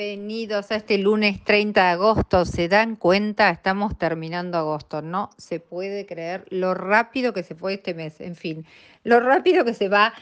[0.00, 2.46] Bienvenidos a este lunes 30 de agosto.
[2.46, 3.50] ¿Se dan cuenta?
[3.50, 5.02] Estamos terminando agosto.
[5.02, 8.18] No se puede creer lo rápido que se fue este mes.
[8.22, 8.64] En fin,
[9.04, 10.14] lo rápido que se va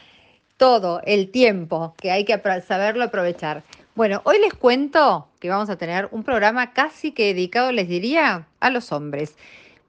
[0.57, 2.37] todo el tiempo, que hay que
[2.67, 3.63] saberlo aprovechar.
[3.95, 8.49] Bueno, hoy les cuento que vamos a tener un programa casi que dedicado, les diría,
[8.59, 9.37] a los hombres.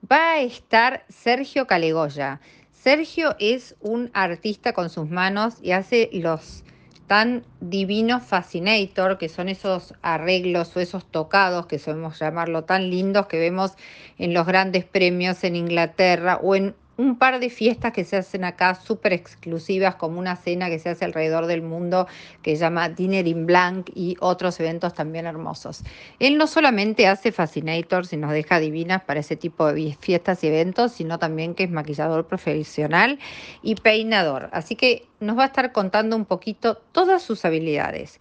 [0.08, 2.40] Va a estar Sergio Calegoya.
[2.72, 6.62] Sergio es un artista con sus manos y hace los
[7.10, 13.26] tan divinos fascinator, que son esos arreglos o esos tocados, que solemos llamarlo tan lindos,
[13.26, 13.72] que vemos
[14.16, 18.44] en los grandes premios en Inglaterra o en un par de fiestas que se hacen
[18.44, 22.06] acá súper exclusivas, como una cena que se hace alrededor del mundo
[22.42, 25.82] que se llama Dinner in Blanc y otros eventos también hermosos.
[26.18, 30.48] Él no solamente hace Fascinators y nos deja divinas para ese tipo de fiestas y
[30.48, 33.18] eventos, sino también que es maquillador profesional
[33.62, 34.50] y peinador.
[34.52, 38.20] Así que nos va a estar contando un poquito todas sus habilidades.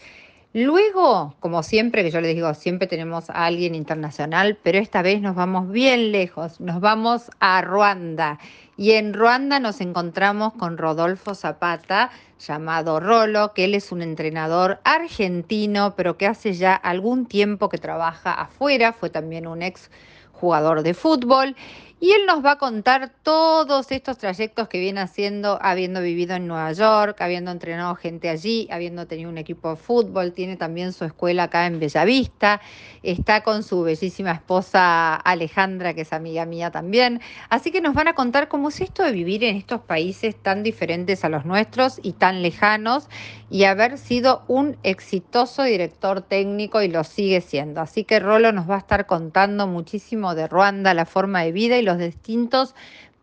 [0.53, 5.21] Luego, como siempre, que yo les digo, siempre tenemos a alguien internacional, pero esta vez
[5.21, 8.39] nos vamos bien lejos, nos vamos a Ruanda.
[8.79, 14.79] Y en Ruanda nos encontramos con Rodolfo Zapata, llamado Rolo, que él es un entrenador
[14.85, 19.91] argentino, pero que hace ya algún tiempo que trabaja afuera, fue también un ex
[20.31, 21.57] jugador de fútbol
[22.01, 26.47] y él nos va a contar todos estos trayectos que viene haciendo, habiendo vivido en
[26.47, 31.03] Nueva York, habiendo entrenado gente allí, habiendo tenido un equipo de fútbol, tiene también su
[31.03, 32.61] escuela acá en Bellavista,
[33.03, 37.19] está con su bellísima esposa Alejandra, que es amiga mía también.
[37.49, 40.63] Así que nos van a contar cómo es esto de vivir en estos países tan
[40.63, 43.09] diferentes a los nuestros y tan lejanos
[43.49, 47.81] y haber sido un exitoso director técnico y lo sigue siendo.
[47.81, 51.77] Así que Rolo nos va a estar contando muchísimo de Ruanda, la forma de vida
[51.77, 52.75] y los distintos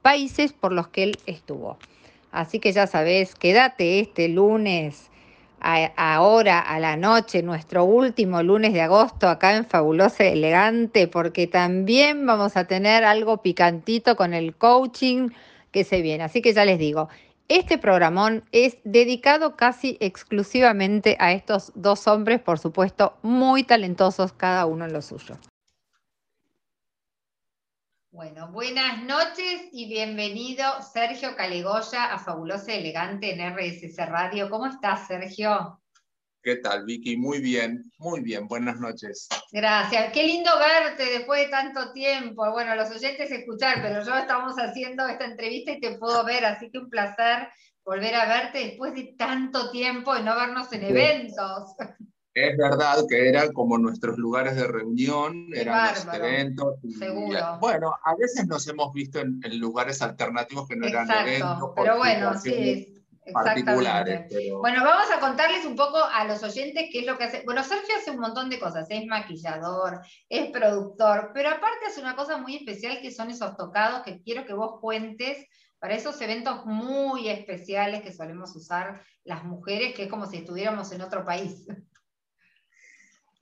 [0.03, 1.79] países por los que él estuvo.
[2.33, 5.11] Así que ya sabes, quédate este lunes,
[5.61, 12.27] ahora a la noche, nuestro último lunes de agosto acá en Fabulosa Elegante, porque también
[12.27, 15.31] vamos a tener algo picantito con el coaching
[15.73, 16.25] que se viene.
[16.25, 17.09] Así que ya les digo,
[17.49, 24.67] este programón es dedicado casi exclusivamente a estos dos hombres, por supuesto, muy talentosos cada
[24.67, 25.37] uno en lo suyo.
[28.17, 34.49] Bueno, buenas noches y bienvenido Sergio Calegoya a Fabulosa Elegante en RSC Radio.
[34.49, 35.83] ¿Cómo estás, Sergio?
[36.43, 37.19] ¿Qué tal, Vicky?
[37.19, 38.49] Muy bien, muy bien.
[38.49, 39.29] Buenas noches.
[39.53, 40.15] Gracias.
[40.15, 42.51] Qué lindo verte después de tanto tiempo.
[42.53, 46.71] Bueno, los oyentes escuchar, pero yo estamos haciendo esta entrevista y te puedo ver, así
[46.71, 47.49] que un placer
[47.85, 51.75] volver a verte después de tanto tiempo y no vernos en eventos.
[52.37, 56.75] Es verdad que eran como nuestros lugares de reunión, eran los eventos.
[56.99, 57.59] seguro.
[57.61, 61.71] bueno, a veces nos hemos visto en, lugares alternativos que no eran eventos.
[61.75, 63.03] Pero bueno, sí,
[63.33, 64.31] particulares.
[64.61, 67.43] Bueno, vamos a contarles un poco a los oyentes qué es lo que hace.
[67.47, 72.17] Bueno, Sergio hace un montón de cosas, es maquillador, es productor, pero aparte hace una
[72.17, 75.47] cosa muy especial que son esos tocados que quiero que vos cuentes
[75.79, 80.93] para esos eventos muy especiales que solemos usar las mujeres, que es como si estuviéramos
[80.93, 81.67] en otro país.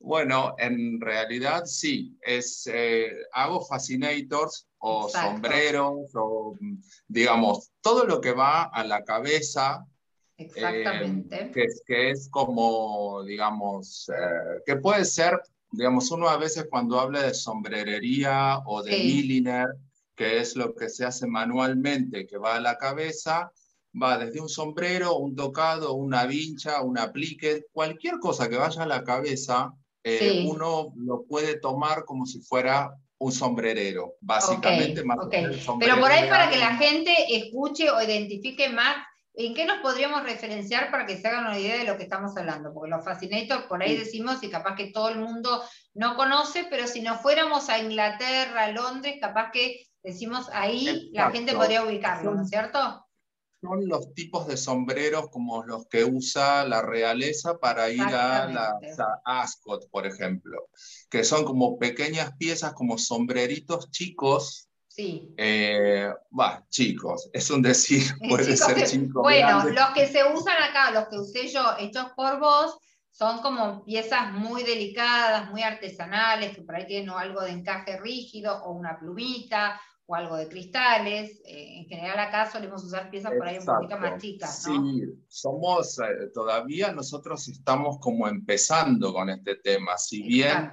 [0.05, 6.59] Bueno, en realidad sí, es, eh, hago fascinators o sombreros o,
[7.09, 9.87] digamos, todo lo que va a la cabeza.
[10.37, 11.51] Exactamente.
[11.55, 17.23] que, que, es como, digamos, eh, que puede ser, digamos, uno a veces cuando habla
[17.23, 19.69] de sombrerería o de milliner,
[20.15, 23.51] que es lo que se hace manualmente, que va a la cabeza,
[24.01, 28.87] va desde un sombrero, un tocado, una vincha, un aplique, cualquier cosa que vaya a
[28.87, 29.73] la cabeza,
[30.05, 35.03] eh, uno lo puede tomar como si fuera un sombrerero, básicamente.
[35.03, 38.97] más Pero por ahí para que la gente escuche o identifique más,
[39.33, 42.37] ¿en qué nos podríamos referenciar para que se hagan una idea de lo que estamos
[42.37, 42.75] hablando?
[42.75, 45.63] Porque los fascinators por ahí decimos y capaz que todo el mundo
[45.95, 51.31] no conoce, pero si nos fuéramos a Inglaterra, a Londres, capaz que decimos ahí la
[51.31, 53.04] gente podría ubicarlo, ¿no es cierto?
[53.65, 58.79] Son los tipos de sombreros como los que usa la realeza para ir a la
[59.25, 60.69] Ascot, por ejemplo,
[61.09, 64.69] que son como pequeñas piezas, como sombreritos chicos.
[64.87, 65.35] Sí.
[65.39, 66.13] Eh,
[66.69, 69.23] chicos, es un decir, puede ser chicos.
[69.23, 72.77] Bueno, los que se usan acá, los que usé yo, hechos por vos,
[73.11, 78.63] son como piezas muy delicadas, muy artesanales, que por ahí tienen algo de encaje rígido
[78.65, 81.41] o una plumita o algo de cristales.
[81.45, 84.67] Eh, en general acá solemos usar piezas por ahí un poquito más chicas.
[84.69, 84.93] ¿no?
[84.93, 89.97] Sí, somos, eh, todavía nosotros estamos como empezando con este tema.
[89.97, 90.71] Si bien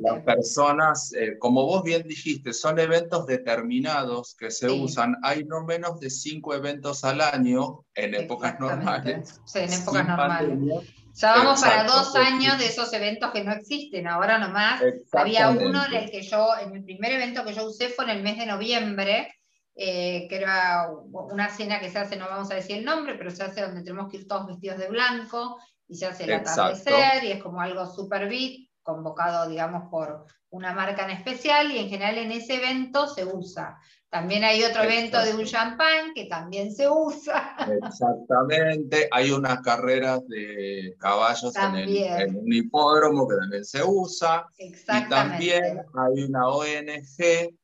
[0.00, 5.64] las personas, eh, como vos bien dijiste, son eventos determinados que se usan, hay no
[5.64, 9.40] menos de cinco eventos al año en épocas normales.
[9.44, 10.99] Sí, en épocas normales.
[11.14, 14.82] Ya vamos para dos años de esos eventos que no existen, ahora nomás.
[15.12, 18.10] Había uno en el que yo, en el primer evento que yo usé fue en
[18.10, 19.34] el mes de noviembre,
[19.74, 23.30] eh, que era una cena que se hace, no vamos a decir el nombre, pero
[23.30, 25.58] se hace donde tenemos que ir todos vestidos de blanco
[25.88, 30.72] y se hace el atardecer y es como algo super beat, convocado, digamos, por una
[30.72, 33.78] marca en especial y en general en ese evento se usa.
[34.10, 37.56] También hay otro evento de un champán que también se usa.
[37.84, 44.46] Exactamente, hay unas carreras de caballos en, un hipódromo que también se usa.
[44.58, 44.72] Y
[45.08, 47.54] también hay una ONG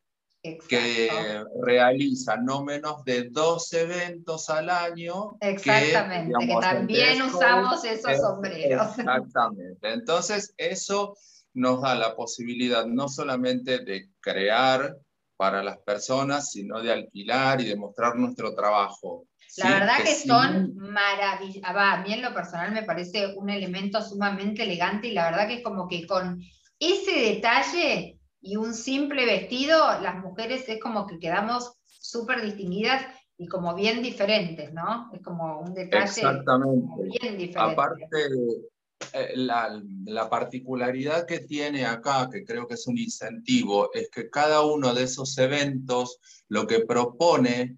[0.69, 5.37] que realiza no menos de dos eventos al año.
[5.41, 8.97] Exactamente, que, también usamos esos sombreros.
[8.99, 11.17] Exactamente, entonces eso
[11.55, 14.97] nos da la posibilidad no solamente de crear
[15.37, 19.27] para las personas, sino de alquilar y de mostrar nuestro trabajo.
[19.59, 21.63] La verdad que, son maravillosos.
[21.65, 25.49] Ah, a mí en lo personal me parece un elemento sumamente elegante y la verdad
[25.49, 26.41] que es como que con
[26.79, 33.05] ese detalle y un simple vestido, las mujeres es como que quedamos súper distinguidas
[33.39, 35.11] y como bien diferentes, ¿no?
[35.13, 36.23] Es como un detalle
[37.21, 37.59] bien diferente.
[37.59, 38.07] Aparte,
[39.35, 44.63] la, la, particularidad que tiene acá, que creo que es un incentivo, es que cada
[44.63, 47.77] uno de esos eventos lo que propone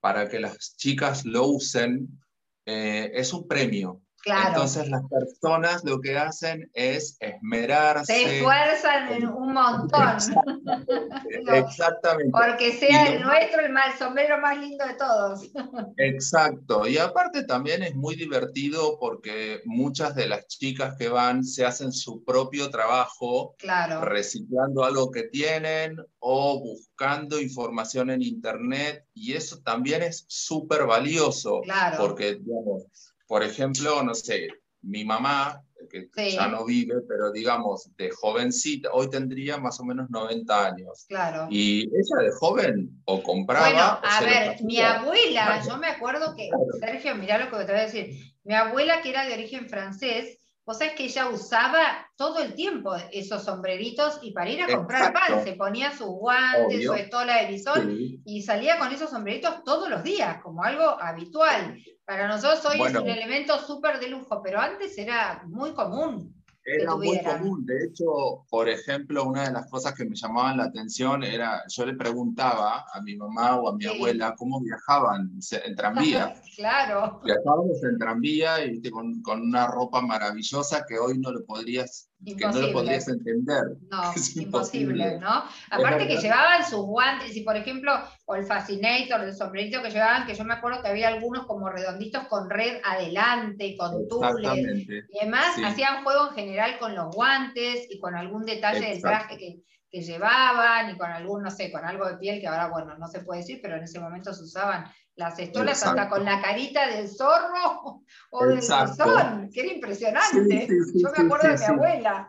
[0.00, 2.20] para que las chicas lo usen
[2.66, 4.00] eh, es un premio.
[4.24, 8.12] Entonces las personas lo que hacen es esmerarse.
[8.12, 10.16] Se esfuerzan un montón.
[11.54, 12.30] Exactamente.
[12.30, 15.50] Porque sea el nuestro el, mal, sombrero más lindo de todos.
[15.96, 16.86] Exacto.
[16.86, 21.92] Y aparte también es muy divertido porque muchas de las chicas que van se hacen
[21.92, 24.02] su propio trabajo, claro.
[24.02, 29.06] reciclando algo que tienen o buscando información en internet.
[29.14, 31.60] Y eso también es súper valioso.
[31.62, 31.96] Claro.
[31.98, 34.48] Porque, digamos, por ejemplo, no sé,
[34.82, 40.10] mi mamá, que ya no vive, pero digamos, de jovencita, hoy tendría más o menos
[40.10, 41.04] 90 años.
[41.06, 41.46] Claro.
[41.48, 43.68] Y ella de joven o compraba.
[43.68, 46.50] Bueno, a ver, mi abuela, yo me acuerdo que,
[46.80, 48.16] Sergio, mirá lo que te voy a decir.
[48.42, 50.39] Mi abuela, que era de origen francés,
[50.70, 55.12] Vos sabés que ella usaba todo el tiempo esos sombreritos y para ir a comprar
[55.12, 59.90] pan se ponía sus guantes, su estola de bisón y salía con esos sombreritos todos
[59.90, 61.76] los días, como algo habitual.
[62.04, 66.39] Para nosotros hoy es un elemento súper de lujo, pero antes era muy común.
[66.72, 67.64] Era muy común.
[67.66, 71.86] De hecho, por ejemplo, una de las cosas que me llamaban la atención era, yo
[71.86, 76.34] le preguntaba a mi mamá o a mi abuela cómo viajaban en tranvía.
[76.56, 77.20] claro.
[77.24, 82.46] Viajábamos en tranvía y con, con, una ropa maravillosa que hoy no lo podrías que
[82.46, 83.76] no lo entender.
[83.90, 85.44] No, es imposible, ¿no?
[85.70, 87.92] Aparte que llevaban sus guantes, y por ejemplo,
[88.26, 91.68] o el Fascinator, el sombrerito que llevaban, que yo me acuerdo que había algunos como
[91.68, 97.86] redonditos con red adelante, con tules, y además hacían juego en general con los guantes
[97.90, 101.84] y con algún detalle del traje que, que llevaban y con algún, no sé, con
[101.84, 104.44] algo de piel que ahora, bueno, no se puede decir, pero en ese momento se
[104.44, 104.84] usaban
[105.16, 110.68] las estolas hasta con la carita del zorro o del buzón, que era impresionante.
[110.94, 112.28] Yo me acuerdo de mi abuela.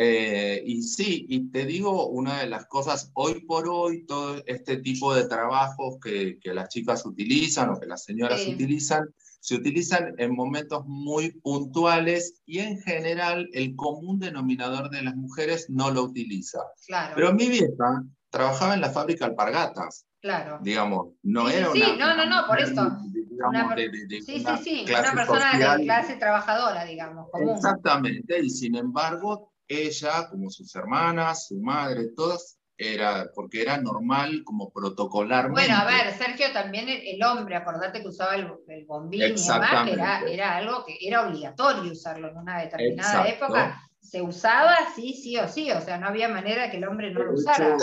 [0.00, 4.76] Eh, y sí, y te digo una de las cosas, hoy por hoy, todo este
[4.76, 10.14] tipo de trabajos que, que las chicas utilizan o que las señoras utilizan, se utilizan
[10.18, 16.04] en momentos muy puntuales y en general el común denominador de las mujeres no lo
[16.04, 16.60] utiliza.
[16.86, 17.14] Claro.
[17.16, 20.07] Pero mi vieja trabajaba en la fábrica alpargatas.
[20.20, 20.58] Claro.
[20.62, 21.86] Digamos, no era sí, una.
[21.86, 22.58] Sí, no, no, no, por.
[22.58, 27.30] Una, sí, sí, sí, una persona de clase trabajadora, digamos.
[27.30, 27.54] Común.
[27.54, 34.42] Exactamente, y sin embargo, ella, como sus hermanas, su madre, todas, era, porque era normal
[34.44, 35.60] como protocolarmente.
[35.60, 39.88] Bueno, a ver, Sergio, también el, hombre, acordate que usaba el, el bombín y demás,
[39.88, 43.82] era, era, algo que era obligatorio usarlo en una determinada época.
[44.00, 47.22] Se usaba sí, sí o sí, o sea, no había manera que el hombre no
[47.22, 47.76] lo usara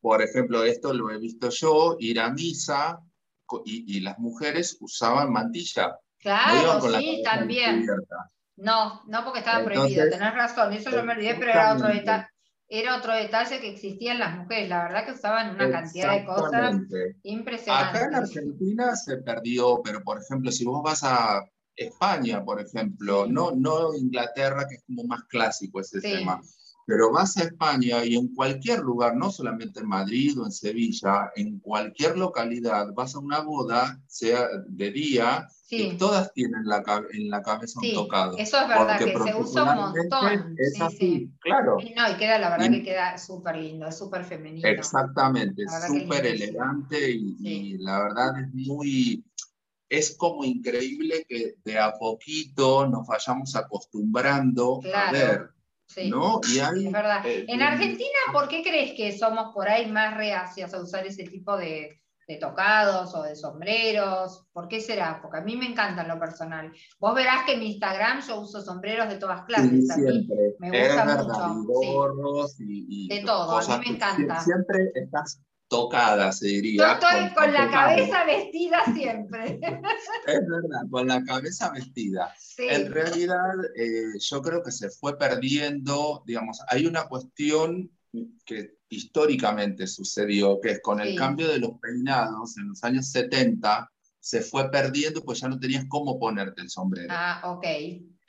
[0.00, 3.00] por ejemplo, esto lo he visto yo, ir a misa
[3.64, 5.96] y, las mujeres usaban mantilla.
[6.18, 7.86] Claro, sí, también.
[8.56, 12.26] No, no porque estaba prohibido, tenés razón, eso yo me olvidé, pero era otro detalle.
[12.72, 16.24] Era otro detalle que existía en las mujeres, la verdad que usaban una cantidad de
[16.24, 16.76] cosas
[17.24, 18.00] impresionantes.
[18.00, 23.26] Acá en Argentina se perdió, pero por ejemplo, si vos vas a España, por ejemplo,
[23.26, 26.40] no, no Inglaterra, que es como más clásico ese tema,
[26.86, 31.30] pero vas a España y en cualquier lugar, no solamente en Madrid o en Sevilla,
[31.36, 36.82] en cualquier localidad, vas a una boda, sea de día, y todas tienen la,
[37.12, 38.36] en la cabeza un tocado.
[38.38, 40.56] Eso es verdad, que se usa un montón.
[40.58, 41.76] Es así, claro.
[41.80, 44.68] Y, no, y queda, la verdad que queda súper lindo, es súper femenino.
[44.68, 49.24] Exactamente, súper elegante y, y, la verdad es muy
[49.90, 55.50] es como increíble que de a poquito nos vayamos acostumbrando a ver.
[56.08, 56.40] ¿No?
[56.48, 57.26] Y es verdad.
[57.26, 61.24] Eh, en Argentina, ¿por qué crees que somos por ahí más reacias a usar ese
[61.24, 64.46] tipo de, de tocados o de sombreros.
[64.52, 65.18] ¿Por qué será?
[65.20, 66.72] Porque a mí me encanta lo personal.
[67.00, 69.84] Vos verás que en mi Instagram yo uso sombreros de todas clases.
[69.92, 70.54] siempre.
[70.60, 71.72] me gusta mucho.
[71.92, 74.40] gorros y, de todo, a mí me encanta.
[74.40, 76.98] Siempre estás tocada, se diría.
[77.00, 79.60] Yo estoy con, la cabeza vestida siempre.
[80.26, 82.34] Es verdad, con la cabeza vestida.
[82.58, 87.88] En realidad, eh, yo creo que se fue perdiendo, digamos, hay una cuestión
[88.44, 93.88] que históricamente sucedió, que es con el cambio de los peinados en los años 70,
[94.18, 97.08] se fue perdiendo, pues ya no tenías cómo ponerte el sombrero.
[97.10, 97.64] Ah, ok,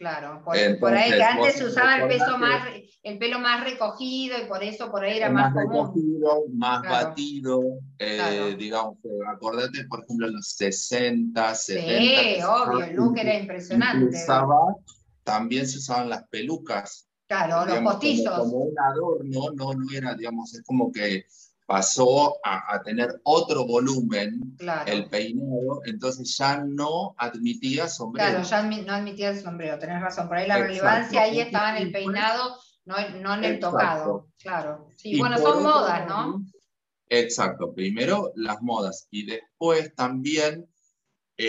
[0.01, 0.41] claro.
[0.43, 2.67] Por, ahí que antes se usaba el, peso más,
[3.03, 5.87] el pelo más recogido y por eso por ahí era más, más común.
[5.87, 7.61] Recogido, más batido,
[7.99, 8.97] eh, digamos,
[9.31, 11.99] acordate, por ejemplo, en los 60, 70.
[11.99, 14.17] Sí, obvio, el look era impresionante.
[15.23, 18.39] también se usaban las pelucas Claro, los postizos.
[18.39, 21.23] Como, un adorno, no, no era, digamos, es como que
[21.71, 28.29] pasó a, tener otro volumen el peinado, entonces ya no admitía sombrero.
[28.29, 30.27] Claro, ya no admitía el sombrero, tenés razón.
[30.27, 34.27] Por ahí la relevancia ahí estaba en el peinado, no, no en el tocado.
[34.37, 34.89] Claro.
[34.97, 36.43] Sí, bueno, son modas, ¿no?
[37.07, 37.73] Exacto.
[37.73, 40.67] Primero las modas y después también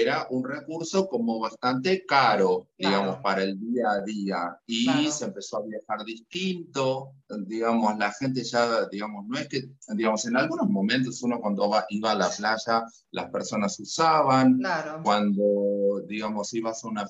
[0.01, 4.57] era un recurso como bastante caro, digamos, para el día a día.
[4.67, 7.15] Y se empezó a viajar distinto,
[7.47, 9.63] digamos, la gente ya, digamos, no es que,
[9.95, 14.61] digamos, en algunos momentos uno cuando iba a la playa, las personas usaban,
[15.03, 17.07] cuando, digamos, ibas a una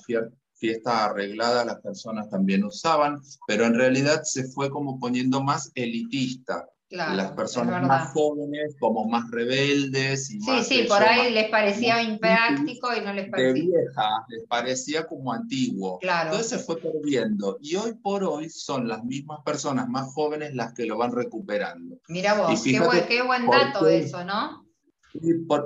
[0.53, 6.67] fiesta arreglada, las personas también usaban, pero en realidad se fue como poniendo más elitista
[6.93, 10.29] las personas más jóvenes, como más rebeldes.
[10.29, 13.53] Y sí, sí, por ahí les parecía impráctico y no les parecía.
[13.53, 15.99] De vieja, les parecía como antiguo.
[15.99, 16.31] Claro.
[16.31, 17.57] Entonces se fue perdiendo.
[17.61, 21.97] Y hoy por hoy son las mismas personas más jóvenes las que lo van recuperando.
[22.07, 24.62] Mira vos, qué buen, qué buen dato eso, ¿no?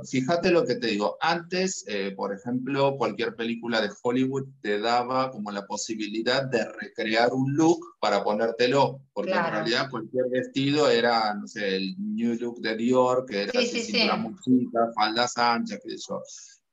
[0.10, 5.32] Fíjate lo que te digo, antes, eh, por ejemplo, cualquier película de Hollywood te daba
[5.32, 11.34] como la posibilidad de recrear un look para ponértelo, porque en realidad cualquier vestido era,
[11.34, 15.92] no sé, el new look de Dior, que era sí, muy chica, faldas anchas, qué
[15.92, 16.22] sé yo,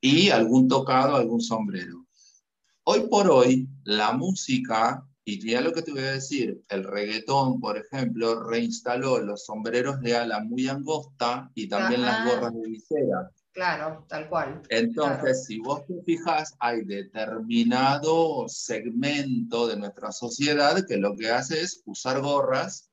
[0.00, 2.04] y algún tocado, algún sombrero.
[2.84, 7.58] Hoy por hoy, la música y mira lo que te voy a decir, el reggaetón,
[7.58, 13.30] por ejemplo, reinstaló los sombreros de ala muy angosta y también las gorras de visera.
[13.52, 14.60] Claro, tal cual.
[14.68, 21.60] Entonces, si vos te fijas, hay determinado segmento de nuestra sociedad que lo que hace
[21.60, 22.90] es usar gorras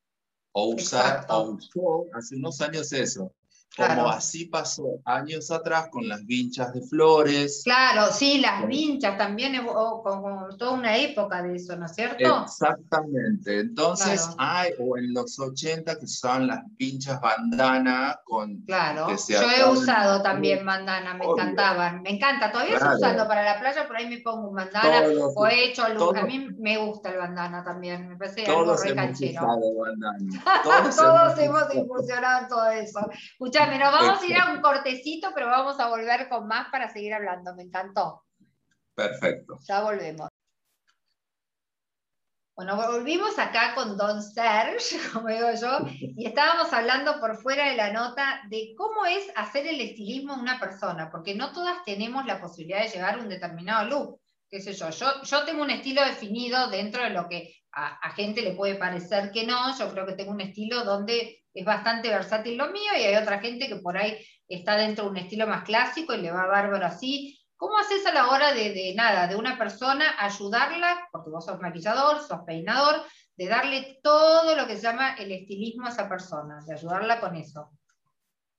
[0.54, 3.34] o usar, o usó hace unos años eso,
[3.76, 7.62] como así pasó años atrás con las vinchas de flores.
[7.64, 9.56] Claro, sí, las vinchas también,
[10.58, 12.44] toda una época de eso, ¿no es cierto?
[12.44, 13.60] Exactamente.
[13.60, 18.62] Entonces, hay, o en los 80 que usaban las vinchas bandana con.
[18.66, 22.02] Claro, yo he usado también bandana, me encantaban.
[22.02, 25.48] Me encanta, todavía estoy usando para la playa, por ahí me pongo un bandana o
[25.48, 26.16] he hecho luz.
[26.16, 29.42] a mí me gusta el bandana también, me parece algo re canchero.
[30.64, 33.00] Todos, todos hemos incursionado en todo eso.
[33.12, 36.90] Escucha nos vamos a ir a un cortecito, pero vamos a volver con más para
[36.90, 37.56] seguir hablando.
[37.56, 38.24] Me encantó.
[38.96, 39.58] Perfecto.
[39.68, 40.30] Ya volvemos.
[42.62, 47.76] Bueno, volvimos acá con Don Serge, como digo yo, y estábamos hablando por fuera de
[47.76, 52.24] la nota de cómo es hacer el estilismo en una persona, porque no todas tenemos
[52.28, 54.22] la posibilidad de llevar un determinado look.
[54.48, 54.92] ¿Qué sé yo?
[54.92, 58.76] Yo, yo tengo un estilo definido dentro de lo que a, a gente le puede
[58.76, 59.76] parecer que no.
[59.76, 63.40] Yo creo que tengo un estilo donde es bastante versátil lo mío y hay otra
[63.40, 66.86] gente que por ahí está dentro de un estilo más clásico y le va bárbaro
[66.86, 67.41] así.
[67.62, 72.20] ¿Cómo haces a la hora de, nada, de una persona ayudarla, porque vos sos maquillador,
[72.20, 73.04] sos peinador,
[73.38, 77.36] de darle todo lo que se llama el estilismo a esa persona, de ayudarla con
[77.36, 77.70] eso?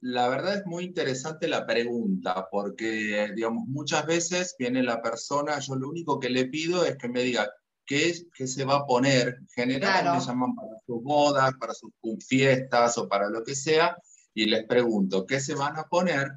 [0.02, 5.74] La verdad es muy interesante la pregunta, porque, digamos, muchas veces viene la persona, yo
[5.74, 7.52] lo único que le pido es que me diga,
[7.84, 9.40] qué, qué se va a poner.
[9.52, 11.90] Generalmente llaman para sus bodas, para sus
[12.24, 13.96] fiestas o para lo que sea,
[14.32, 16.30] y les pregunto, ¿qué se van a poner?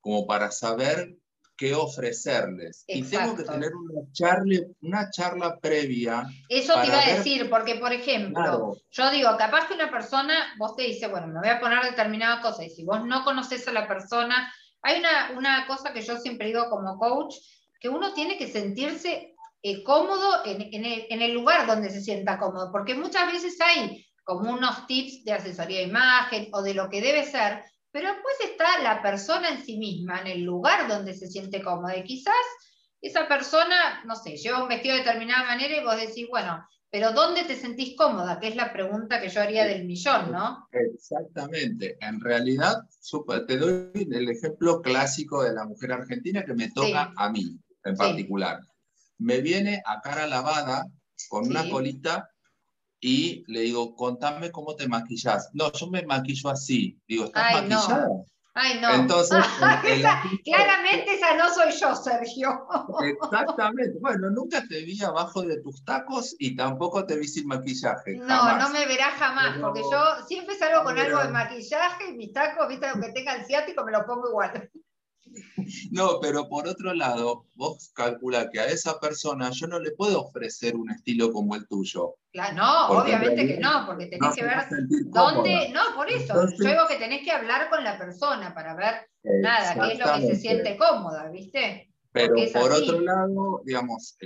[0.00, 1.18] Como para saber
[1.56, 2.84] qué ofrecerles.
[2.86, 6.26] Y tengo que tener una charla, una charla previa.
[6.48, 10.76] Eso te iba a decir, porque por ejemplo, yo digo, capaz que una persona, vos
[10.76, 13.72] te dice, bueno, me voy a poner determinada cosa, y si vos no conoces a
[13.72, 17.34] la persona, hay una, una cosa que yo siempre digo como coach,
[17.80, 22.94] que uno tiene que sentirse eh, cómodo en, el, lugar donde se sienta cómodo, porque
[22.94, 27.24] muchas veces hay como unos tips de asesoría de imagen o de lo que debe
[27.24, 27.64] ser,
[27.96, 31.96] pero después está la persona en sí misma, en el lugar donde se siente cómoda.
[31.96, 32.34] Y quizás
[33.00, 37.12] esa persona, no sé, lleva un vestido de determinada manera y vos decís, bueno, pero
[37.12, 38.38] ¿dónde te sentís cómoda?
[38.38, 40.68] Que es la pregunta que yo haría del millón, ¿no?
[40.72, 41.96] Exactamente.
[42.02, 42.82] En realidad,
[43.48, 47.96] te doy el ejemplo clásico de la mujer argentina que me toca a mí en
[47.96, 48.60] particular.
[49.16, 50.84] Me viene a cara lavada
[51.30, 52.28] con una colita
[53.06, 55.48] y le digo, contame cómo te maquillas.
[55.52, 56.98] No, yo me maquillo así.
[57.06, 58.08] Digo, ¿estás maquillada?
[58.54, 58.90] Ay, no.
[58.90, 59.44] Entonces,
[60.44, 62.66] claramente esa no soy yo, Sergio.
[63.04, 63.96] Exactamente.
[64.00, 68.16] Bueno, nunca te vi abajo de tus tacos y tampoco te vi sin maquillaje.
[68.16, 72.32] No, no me verás jamás, porque yo siempre salgo con algo de maquillaje y mis
[72.32, 74.68] tacos, viste, aunque tenga el ciático, me lo pongo igual.
[75.90, 80.22] No, pero por otro lado, vos calcula que a esa persona yo no le puedo
[80.22, 82.14] ofrecer un estilo como el tuyo.
[82.32, 84.58] Claro, no, obviamente que no, porque tenés que ver
[85.06, 85.70] dónde.
[85.70, 86.34] No, por eso.
[86.34, 90.14] yo digo que tenés que hablar con la persona para ver nada, qué es lo
[90.14, 91.92] que se siente cómoda, ¿viste?
[92.12, 94.16] Pero por otro lado, digamos,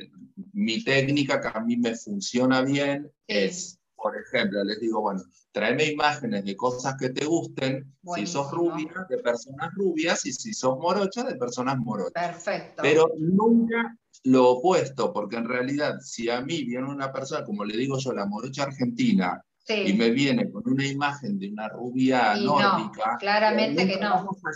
[0.53, 5.87] mi técnica que a mí me funciona bien es por ejemplo, les digo, bueno, tráeme
[5.87, 10.79] imágenes de cosas que te gusten, si sos rubia, de personas rubias, y si sos
[10.79, 12.29] morocha, de personas morochas.
[12.29, 12.83] Perfecto.
[12.83, 17.77] Pero nunca lo opuesto, porque en realidad, si a mí viene una persona, como le
[17.77, 23.17] digo yo, la morocha argentina, y me viene con una imagen de una rubia nórdica,
[23.19, 24.11] claramente que no.
[24.11, 24.51] Vamos a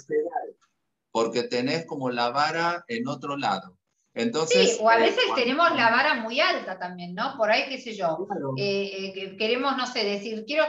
[1.12, 3.78] porque tenés como la vara en otro lado.
[4.14, 7.36] Entonces, sí, o a veces eh, tenemos la vara muy alta también, ¿no?
[7.36, 10.64] Por ahí, qué sé yo, eh, eh, queremos, no sé, decir, quiero,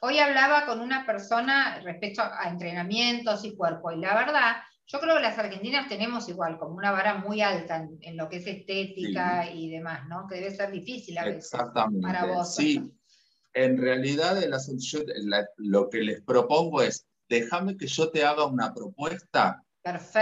[0.00, 5.16] hoy hablaba con una persona respecto a, entrenamientos y cuerpo, y la verdad, yo creo
[5.16, 9.50] que las argentinas tenemos igual, como una vara muy alta en, lo que es estética
[9.52, 10.26] y demás, ¿no?
[10.26, 11.50] Que debe ser difícil a veces
[12.00, 12.54] para vos.
[12.54, 12.80] Sí,
[13.52, 14.38] en realidad
[15.56, 19.62] lo que les propongo es, déjame que yo te haga una propuesta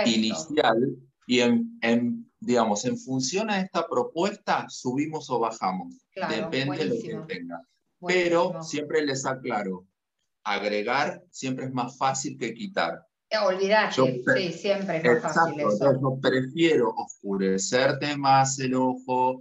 [0.06, 5.94] inicial y en, en digamos, en función a esta propuesta, subimos o bajamos.
[6.14, 7.62] Depende de lo que tenga.
[8.06, 9.86] Pero siempre les aclaro,
[10.44, 13.04] agregar siempre es más fácil que quitar.
[13.30, 16.00] Eh, olvidarte, sí, siempre es más fácil eso.
[16.00, 19.40] yo prefiero oscurecerte más el ojo,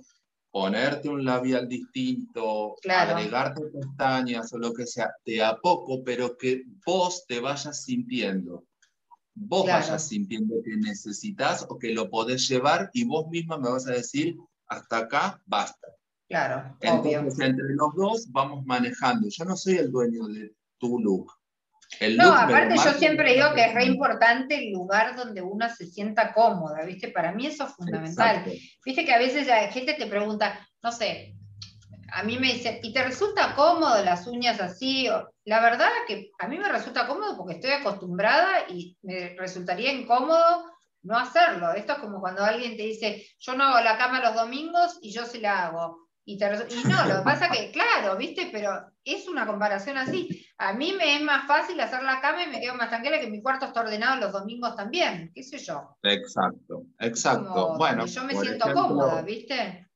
[0.49, 6.63] ponerte un labial distinto, agregarte pestañas o lo que sea, de a poco, pero que
[6.85, 8.63] vos te vayas sintiendo
[9.35, 13.87] vos vayas sintiendo que necesitas o que lo podés llevar y vos misma me vas
[13.87, 15.87] a decir, hasta acá, basta.
[16.27, 19.27] Claro, Entonces, entre los dos vamos manejando.
[19.29, 21.31] Yo no soy el dueño de tu look.
[22.17, 26.33] no, aparte yo siempre digo que es re importante el lugar donde uno se sienta
[26.33, 27.09] cómoda, ¿viste?
[27.09, 28.45] Para mí eso es fundamental.
[28.83, 31.35] Viste que a veces la gente te pregunta, no sé,
[32.13, 35.07] a mí me dicen, ¿y te resulta cómodo las uñas así?
[35.45, 40.71] La verdad que a mí me resulta cómodo porque estoy acostumbrada y me resultaría incómodo
[41.01, 41.73] no hacerlo.
[41.73, 45.11] Esto es como cuando alguien te dice, yo no hago la cama los domingos y
[45.11, 46.07] yo sí la hago.
[46.25, 48.47] Y, y no, lo que pasa que, claro, ¿viste?
[48.51, 48.71] Pero
[49.03, 50.47] es una comparación así.
[50.59, 53.29] A mí me es más fácil hacer la cama y me quedo más tranquila que
[53.29, 55.97] mi cuarto está ordenado los domingos también, qué sé yo.
[56.03, 57.75] Exacto, exacto.
[57.77, 59.89] bueno, yo me siento cómoda, ¿viste?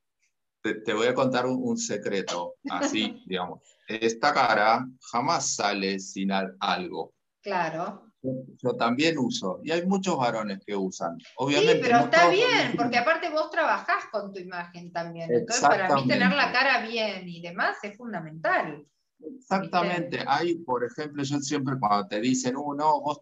[0.75, 3.62] Te, voy a contar un, secreto, así, digamos.
[3.88, 7.13] Esta cara jamás sale sin algo.
[7.41, 8.03] Claro.
[8.21, 11.17] Yo, también uso, y hay muchos varones que usan.
[11.38, 15.32] Obviamente, sí, pero está bien, porque aparte vos trabajás con tu imagen también.
[15.32, 18.86] Entonces, para mí tener la cara bien y demás es fundamental.
[19.19, 20.23] Exactamente.
[20.27, 23.21] Hay, por ejemplo, yo siempre cuando te dicen, uh, no, vos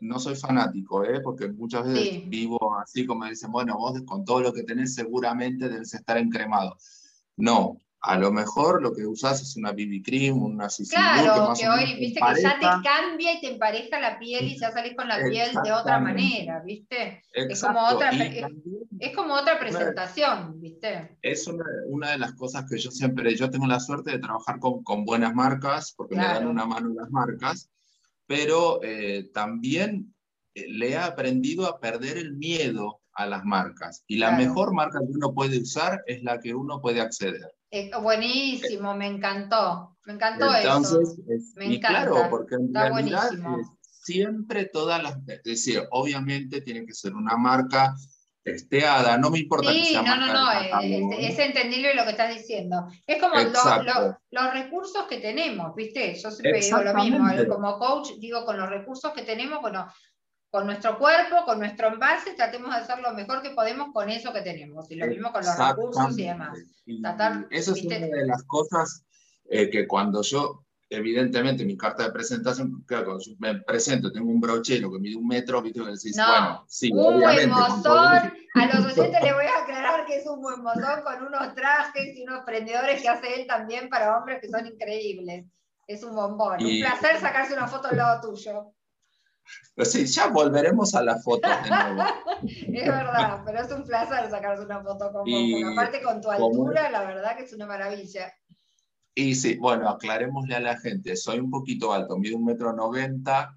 [0.00, 1.20] no soy fanático, ¿eh?
[1.20, 5.68] porque muchas veces vivo así como dicen, bueno, vos con todo lo que tenés seguramente
[5.68, 6.76] debes estar encremado.
[7.36, 11.66] No, a lo mejor lo que usás es una BB cream, una CC Claro, que,
[11.66, 15.08] hoy, viste, que ya te cambia y te empareja la piel y ya salís con
[15.08, 17.22] la piel de otra manera, viste.
[17.32, 21.16] Es como otra, es, como otra presentación, viste.
[21.22, 24.58] Es una, una, de las cosas que yo siempre, yo tengo la suerte de trabajar
[24.58, 27.70] con, con buenas marcas, porque me dan una mano las marcas,
[28.26, 30.14] pero eh, también
[30.54, 34.04] eh, le he aprendido a perder el miedo a las marcas.
[34.06, 37.54] Y la mejor marca que uno puede usar es la que uno puede acceder.
[38.02, 39.96] buenísimo, me encantó.
[40.04, 41.52] Me encantó Entonces, eso.
[41.56, 43.30] me y claro, porque en realidad
[43.80, 47.94] siempre todas las, es decir, obviamente tiene que ser una marca
[48.44, 52.10] testeada, no me importa sí, que sea no, no, no, es, es, entendible lo que
[52.10, 52.86] estás diciendo.
[53.06, 56.14] Es como los recursos que tenemos, ¿viste?
[56.14, 59.90] Yo siempre digo lo mismo, como coach digo con los recursos que tenemos, bueno,
[60.50, 64.32] con nuestro cuerpo, con nuestro envase, tratemos de hacer lo mejor que podemos con eso
[64.32, 66.58] que tenemos, y lo mismo con los recursos y demás.
[67.50, 69.04] eso es una de las cosas
[69.50, 70.64] eh, que cuando yo
[70.96, 75.62] evidentemente mi carta de presentación, claro, me presento, tengo un brochero que mide un metro,
[75.62, 80.06] viste que decís, bueno, sí, un buen mozón, a los oyentes les voy a aclarar
[80.06, 83.88] que es un buen mozón con unos trajes y unos prendedores que hace él también
[83.88, 85.46] para hombres que son increíbles.
[85.86, 86.64] Es un bombón.
[86.64, 88.72] un placer sacarse una foto al lado tuyo.
[89.74, 92.02] Pues sí, ya volveremos a la foto de nuevo.
[92.42, 95.72] es verdad, pero es un placer sacarse una foto con vos.
[95.72, 98.32] Aparte con tu altura, la verdad que es una maravilla.
[99.14, 103.56] Y sí, bueno, aclarémosle a la gente, soy un poquito alto, mido un metro noventa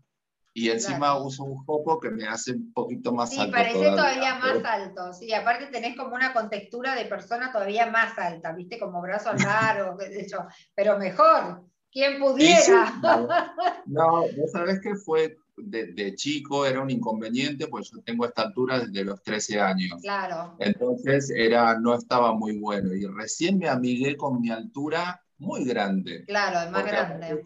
[0.53, 3.45] y encima uso un foco que me hace un poquito más alto.
[3.45, 8.17] Sí, parece todavía, más alto, sí, aparte tenés como una contextura de persona todavía más
[8.17, 12.93] alta, viste, como brazos largos, de hecho, pero mejor, ¿quién pudiera?
[13.85, 18.79] no, no, sabes qué fue de, chico era un inconveniente, pues yo tengo esta altura
[18.79, 20.01] desde los 13 años.
[20.01, 20.55] Claro.
[20.59, 22.93] Entonces era, no estaba muy bueno.
[22.93, 26.25] Y recién me amigué con mi altura muy grande.
[26.25, 27.43] Claro, es más grande.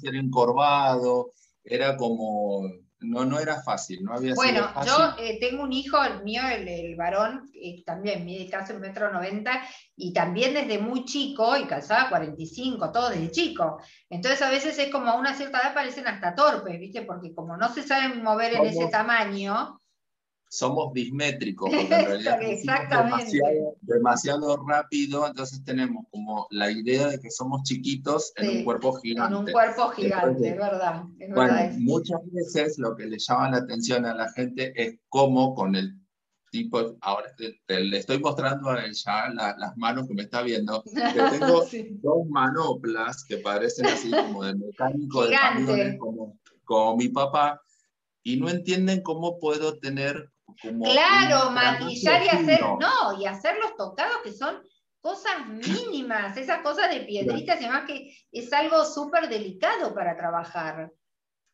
[0.00, 1.32] Ser encorvado,
[1.64, 2.62] era como
[3.00, 6.96] no, no era fácil, no había Bueno, yo eh, tengo un hijo, el mío, el,
[6.96, 7.48] varón,
[7.86, 9.62] también mide casi un metro noventa,
[9.94, 13.80] y también desde muy chico, y calzaba 45, todo desde chico.
[14.10, 17.02] Entonces a veces es como a una cierta edad parecen hasta torpes, ¿viste?
[17.02, 19.80] Porque como no se saben mover en ese tamaño,
[20.48, 27.30] somos dismétricos, porque en realidad demasiado, demasiado, rápido, entonces tenemos como la idea de que
[27.30, 29.34] somos chiquitos en un cuerpo gigante.
[29.34, 31.04] En un cuerpo gigante, es verdad.
[31.34, 35.76] bueno, muchas veces lo que le llama la atención a la gente es cómo con
[35.76, 35.94] el
[36.50, 37.26] tipo, ahora
[37.68, 40.90] le estoy mostrando a ella las manos que me está viendo, que
[41.38, 41.64] tengo
[42.02, 47.60] dos manoplas que parecen así como de mecánico de camiones, como, como mi papá,
[48.22, 54.18] y no entienden cómo puedo tener Claro, maquillar y hacer, no, y hacer los tocados
[54.22, 54.62] que son
[55.00, 60.92] cosas mínimas, esas cosas de piedritas y demás que es algo súper delicado para trabajar.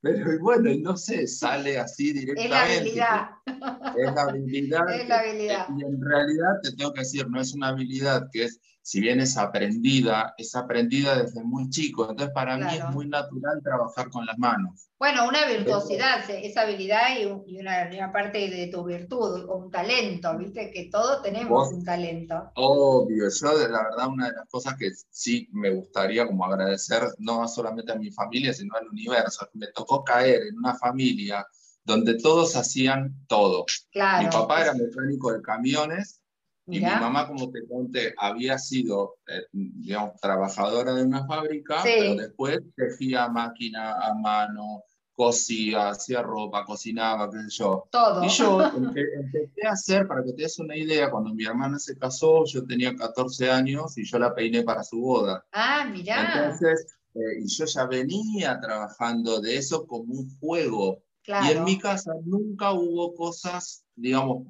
[0.01, 2.45] Pero bueno, y no sé, sale así directamente.
[2.45, 3.31] Es la habilidad.
[3.47, 4.91] Es la habilidad.
[4.91, 5.67] Es la habilidad.
[5.77, 9.19] Y en realidad te tengo que decir, no es una habilidad que es si bien
[9.19, 12.03] es aprendida, es aprendida desde muy chico.
[12.11, 14.91] Entonces, para mí es muy natural trabajar con las manos.
[14.99, 20.71] Bueno, una virtuosidad, esa habilidad y, una, parte de tu virtud, un talento, ¿viste?
[20.71, 22.51] Que todos tenemos un talento.
[22.57, 27.05] Obvio, yo de la verdad una de las cosas que sí me gustaría como agradecer,
[27.19, 31.47] no solamente a mi familia, sino al universo, me tocó caer en una familia
[31.85, 33.65] donde todos hacían todo.
[33.95, 36.21] Mi papá era mecánico de camiones
[36.67, 42.15] y mi mamá, como te conté, había sido, eh, digamos, trabajadora de una fábrica, pero
[42.15, 44.83] después tejía máquina a mano,
[45.15, 47.87] cosía, hacía ropa, cocinaba, qué sé yo.
[47.91, 48.25] Todo.
[48.25, 51.99] Y yo empecé a hacer, para que te des una idea, cuando mi hermana se
[51.99, 55.45] casó, yo tenía 14 años y yo la peiné para su boda.
[55.53, 56.49] Ah, mirá.
[56.49, 61.04] Entonces, eh, y yo ya venía trabajando de eso como un juego.
[61.27, 64.47] Y en mi casa nunca hubo cosas, digamos,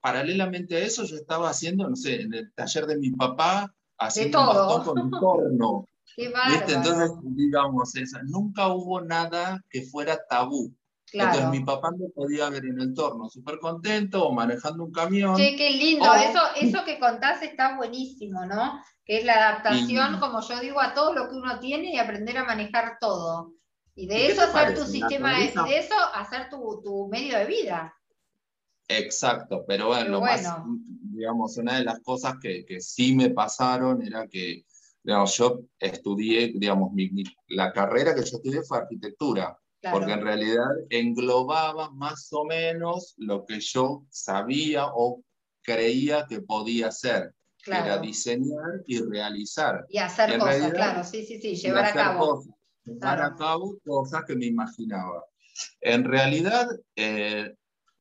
[0.00, 4.40] paralelamente a eso yo estaba haciendo, no sé, en el taller de mi papá, haciendo
[4.40, 5.84] un bastón con un torno.
[6.16, 10.74] Entonces, digamos, esa, nunca hubo nada que fuera tabú.
[11.12, 15.36] Entonces mi papá me podía ver en el torno súper contento o manejando un camión.
[15.36, 18.82] Sí, qué lindo, eso, eso que contás está buenísimo, ¿no?
[19.04, 22.36] Que es la adaptación, como yo digo, a todo lo que uno tiene y aprender
[22.36, 23.52] a manejar todo.
[23.98, 27.92] Y de eso hacer tu sistema, de, eso hacer tu, medio de vida.
[28.86, 30.46] Exacto, pero bueno, Más,
[31.02, 34.64] digamos, una de las cosas que, sí me pasaron era que,
[35.02, 36.92] digamos, yo estudié, digamos,
[37.48, 39.58] la carrera que yo estudié fue arquitectura,
[39.90, 45.24] porque en realidad englobaba más o menos lo que yo sabía o
[45.60, 47.34] creía que podía hacer.
[47.66, 49.84] Era diseñar y realizar.
[49.90, 52.57] Y hacer cosas, claro, sí, sí, sí, llevar a cabo
[53.00, 55.24] para cabo cosas que me imaginaba.
[55.80, 57.54] En realidad, eh,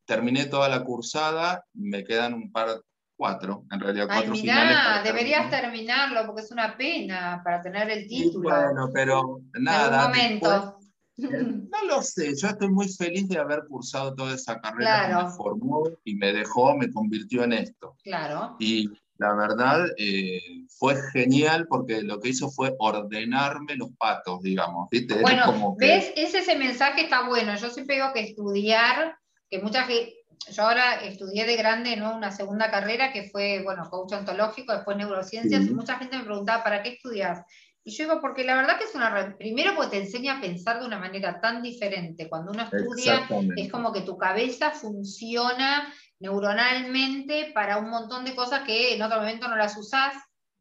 [0.06, 2.82] terminé toda la cursada, me quedan un par,
[3.16, 8.08] cuatro, en realidad cuatro Ay, mirá, deberías terminarlo porque es una pena para tener el
[8.08, 8.50] título.
[8.50, 10.06] bueno, pero nada.
[10.06, 10.80] En momento.
[11.18, 15.26] Eh, no lo sé, yo estoy muy feliz de haber cursado toda esa carrera que
[15.26, 17.96] me formó y me dejó, me convirtió en esto.
[18.04, 18.56] Claro.
[18.60, 24.90] Y la verdad eh, fue genial porque lo que hizo fue ordenarme los patos, digamos.
[24.92, 25.22] ¿viste?
[25.22, 27.56] Bueno, ves, ese, ese mensaje está bueno.
[27.56, 29.18] Yo siempre digo que estudiar,
[29.50, 30.16] que mucha gente,
[30.52, 32.16] yo ahora estudié de grande ¿no?
[32.16, 36.64] una segunda carrera que fue, bueno, coach ontológico, después neurociencias, y mucha gente me preguntaba,
[36.64, 37.42] ¿para qué estudias?
[37.84, 39.38] Y yo digo, porque la verdad que es una...
[39.38, 42.28] Primero porque te enseña a pensar de una manera tan diferente.
[42.28, 43.26] Cuando uno estudia
[43.56, 45.88] es como que tu cabeza funciona
[46.20, 50.14] neuronalmente para un montón de cosas que en otro momento no las usás.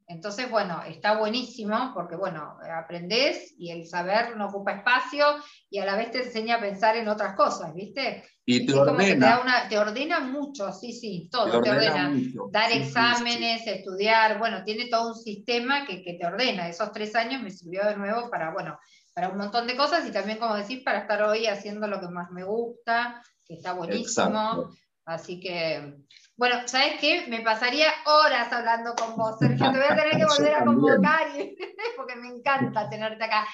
[0.09, 5.27] Entonces, bueno, está buenísimo porque, bueno, aprendés y el saber no ocupa espacio
[5.69, 8.23] y a la vez te enseña a pensar en otras cosas, ¿viste?
[8.45, 9.67] Y te ordena.
[9.69, 12.13] te, ordena mucho, sí, sí, todo, te ordena.
[12.53, 16.69] Dar exámenes, estudiar, bueno, tiene todo un sistema que, que, te ordena.
[16.69, 18.79] Esos tres años me sirvió de nuevo para, bueno,
[19.13, 22.07] para un montón de cosas y también, como decís, para estar hoy haciendo lo que
[22.07, 24.71] más me gusta, que está buenísimo.
[25.07, 25.95] Así que,
[26.37, 27.27] bueno, ¿sabes qué?
[27.29, 29.71] Me pasaría horas hablando con vos, Sergio.
[29.71, 31.29] Te voy a tener que volver a convocar
[31.97, 33.47] porque me encanta tenerte acá.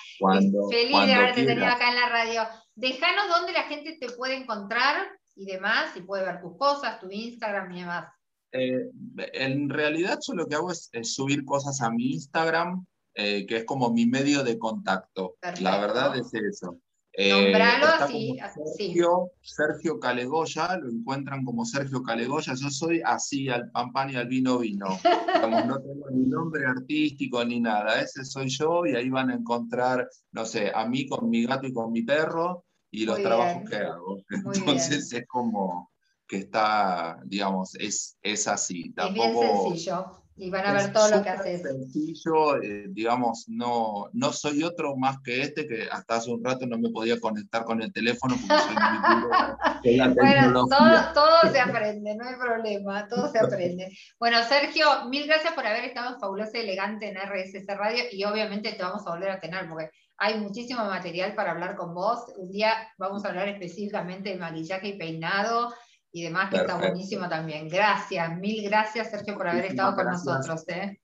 [0.71, 2.43] Feliz de haberte tenido acá en la radio.
[2.75, 7.11] Déjanos dónde la gente te puede encontrar y demás, y puede ver tus cosas, tu
[7.11, 8.09] Instagram y demás.
[8.53, 8.91] Eh,
[9.35, 13.65] en realidad yo lo que hago es, subir cosas a mi Instagram, eh, que es
[13.65, 15.37] como mi medio de contacto.
[15.61, 16.79] La verdad es eso.
[17.15, 18.39] Eh, Nombralo así.
[18.77, 22.55] Sergio, Sergio Calegoya, lo encuentran como Sergio Calegoya.
[22.55, 24.87] Yo soy así, al pan pan y al vino vino.
[24.87, 28.01] no tengo ni nombre artístico ni nada.
[28.01, 31.67] Ese soy yo y ahí van a encontrar, no sé, a mí con mi gato
[31.67, 34.19] y con mi perro y los trabajos que hago.
[34.31, 35.91] Entonces es como
[36.27, 38.91] que está, digamos, es, es así.
[38.95, 40.22] Tampoco, es bien sencillo.
[40.37, 41.63] Y van a ver todo lo que haces.
[41.63, 46.67] sencillo, eh, digamos, no, no soy otro más que este que hasta hace un rato
[46.67, 52.15] no me podía conectar con el teléfono porque soy muy Bueno, todo, todo, se aprende,
[52.15, 53.97] no hay problema, todo se aprende.
[54.19, 58.73] Bueno, Sergio, mil gracias por haber estado fabuloso y elegante en RSS Radio y obviamente
[58.73, 62.21] te vamos a volver a tener porque hay muchísimo material para hablar con vos.
[62.37, 65.73] Un día vamos a hablar específicamente de maquillaje y peinado
[66.13, 67.69] y demás, que está buenísimo también.
[67.69, 70.63] Gracias, mil gracias, Sergio, por haber estado con nosotros.
[70.69, 71.01] ¿eh?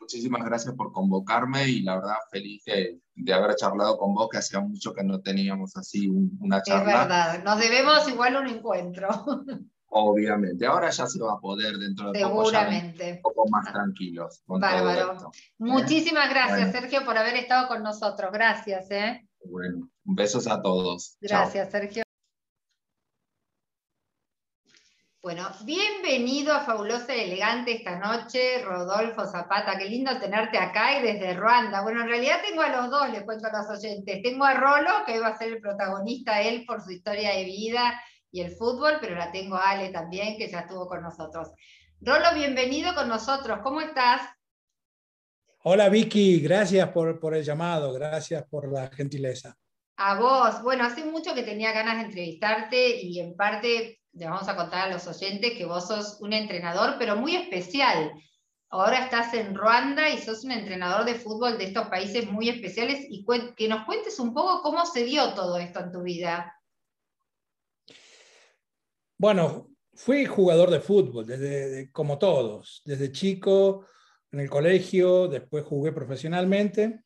[0.00, 4.60] Muchísimas gracias por convocarme y la verdad feliz de, haber charlado con vos, que hacía
[4.60, 6.92] mucho que no teníamos así una charla.
[6.92, 9.08] Es verdad, nos debemos igual un encuentro.
[9.90, 13.14] Obviamente, ahora ya se va a poder dentro de Seguramente.
[13.14, 14.42] un poco más tranquilos.
[14.46, 15.30] Bárbaro.
[15.58, 18.30] Muchísimas gracias, Sergio, por haber estado con nosotros.
[18.30, 18.90] Gracias.
[18.90, 19.26] ¿eh?
[19.44, 21.16] Bueno, besos a todos.
[21.20, 22.02] Gracias, Sergio.
[25.28, 29.76] Bueno, bienvenido a Fabulosa y Elegante esta noche, Rodolfo Zapata.
[29.76, 31.82] Qué lindo tenerte acá y desde Ruanda.
[31.82, 34.22] Bueno, en realidad tengo a los dos, les cuento a los oyentes.
[34.22, 38.02] Tengo a Rolo, que va a ser el protagonista él por su historia de vida
[38.32, 41.50] y el fútbol, pero la tengo a Ale también, que ya estuvo con nosotros.
[42.00, 43.58] Rolo, bienvenido con nosotros.
[43.62, 44.22] ¿Cómo estás?
[45.64, 49.54] Hola Vicky, gracias por, por el llamado, gracias por la gentileza.
[49.98, 54.48] A vos, bueno, hace mucho que tenía ganas de entrevistarte y en parte le vamos
[54.48, 58.12] a contar a los oyentes que vos sos un entrenador, pero muy especial.
[58.70, 63.06] Ahora estás en Ruanda y sos un entrenador de fútbol de estos países muy especiales
[63.08, 63.24] y
[63.56, 66.54] que nos cuentes un poco cómo se dio todo esto en tu vida.
[69.16, 73.86] Bueno, fui jugador de fútbol, desde, como todos, desde chico
[74.30, 77.04] en el colegio, después jugué profesionalmente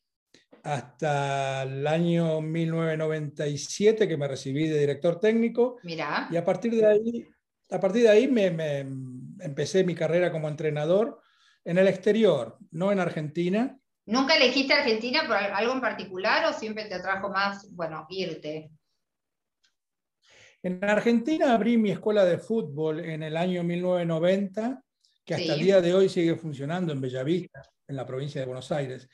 [0.63, 5.79] hasta el año 1997 que me recibí de director técnico.
[5.83, 6.29] Mira.
[6.31, 7.29] Y a partir de ahí,
[7.71, 8.47] a partir de ahí me,
[9.41, 11.21] empecé mi carrera como entrenador
[11.65, 13.79] en el exterior, no en Argentina.
[14.07, 18.71] ¿Nunca elegiste Argentina por algo en particular o siempre te atrajo más, bueno, irte?
[20.63, 24.83] En Argentina abrí mi escuela de fútbol en el año 1990,
[25.25, 28.71] que hasta el día de hoy sigue funcionando en Bellavista, en la provincia de Buenos
[28.71, 29.09] Aires.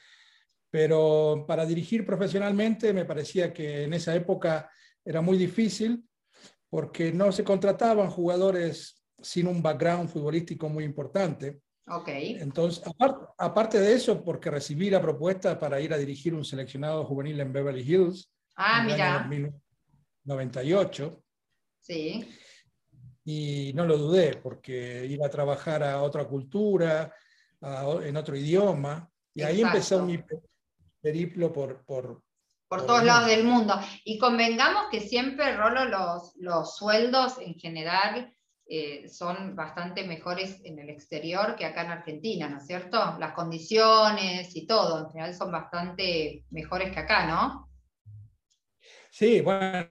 [0.70, 4.70] Pero para dirigir profesionalmente me parecía que en esa época
[5.04, 6.04] era muy difícil
[6.68, 11.60] porque no se contrataban jugadores sin un background futbolístico muy importante.
[11.86, 12.36] Okay.
[12.38, 12.82] Entonces,
[13.38, 17.50] aparte, de eso, porque recibí la propuesta para ir a dirigir un seleccionado juvenil en
[17.52, 18.30] Beverly Hills.
[18.56, 19.26] Ah, en mira.
[19.26, 21.24] 1998.
[21.80, 22.28] Sí.
[23.24, 27.14] Y no lo dudé, porque iba a trabajar a otra cultura,
[28.02, 29.10] en otro idioma.
[29.34, 30.22] Y ahí empezó mi,
[31.08, 31.84] periplo por...
[31.84, 32.22] Por,
[32.68, 33.80] por todos lados del mundo.
[34.04, 38.34] Y convengamos que siempre, Rolo, los, los sueldos en general
[38.66, 43.16] eh, son bastante mejores en el exterior que acá en Argentina, ¿no es cierto?
[43.18, 47.70] Las condiciones y todo, en general son bastante mejores que acá, ¿no?
[49.10, 49.88] Sí, bueno,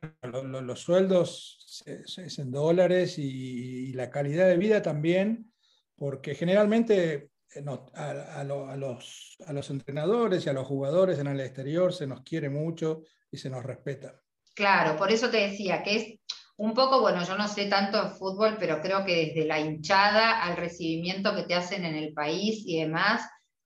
[0.62, 5.51] los sueldos es en dólares y, y, la calidad de vida también,
[5.95, 7.63] porque generalmente eh,
[7.95, 12.49] a, los, a los entrenadores y a los jugadores en el exterior se nos quiere
[12.49, 14.21] mucho y se nos respeta.
[14.53, 16.19] Claro, por eso te decía que es
[16.57, 20.41] un poco, bueno, yo no sé tanto de fútbol, pero creo que desde la hinchada
[20.43, 23.21] al recibimiento que te hacen en el país y demás,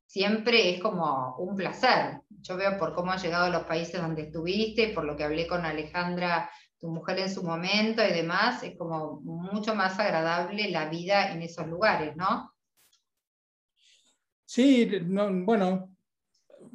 [0.05, 2.19] siempre es como un placer.
[2.41, 5.47] Yo veo por cómo has llegado a los países donde estuviste, por lo que hablé
[5.47, 6.49] con Alejandra,
[6.81, 11.43] tu mujer en su momento y demás, es como mucho más agradable la vida en
[11.43, 12.51] esos lugares, ¿no?
[14.53, 14.85] Sí,
[15.45, 15.95] bueno,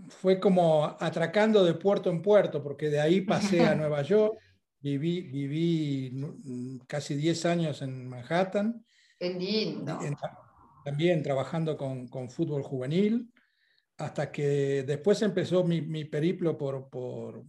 [0.08, 4.38] fue como atracando de puerto en puerto, porque de ahí pasé a Nueva York,
[4.80, 6.10] viví, viví
[6.86, 8.82] casi 10 años en Manhattan.
[10.86, 13.30] también trabajando con, con, fútbol juvenil,
[13.98, 17.44] hasta que después empezó mi, mi periplo por, por,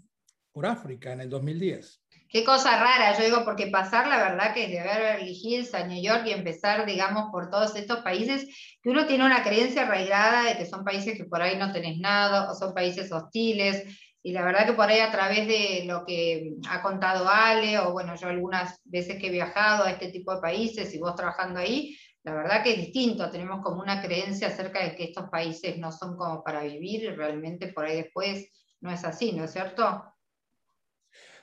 [0.51, 2.01] por África en el 2010.
[2.29, 5.87] Qué cosa rara, yo digo, porque pasar la verdad que es de Beverly Hills a
[5.87, 8.45] New York y empezar, digamos, por todos estos países,
[8.81, 11.99] que uno tiene una creencia arraigada de que son países que por ahí no tenés
[11.99, 13.83] nada o son países hostiles.
[14.21, 17.93] Y la verdad que por ahí a través de lo que ha contado Ale, o
[17.93, 21.61] bueno, yo algunas veces que he viajado a este tipo de países y vos trabajando
[21.61, 25.77] ahí, la verdad que es distinto, tenemos como una creencia acerca de que estos países
[25.77, 28.49] no son como para vivir realmente por ahí después
[28.81, 30.03] no es así, ¿no es cierto?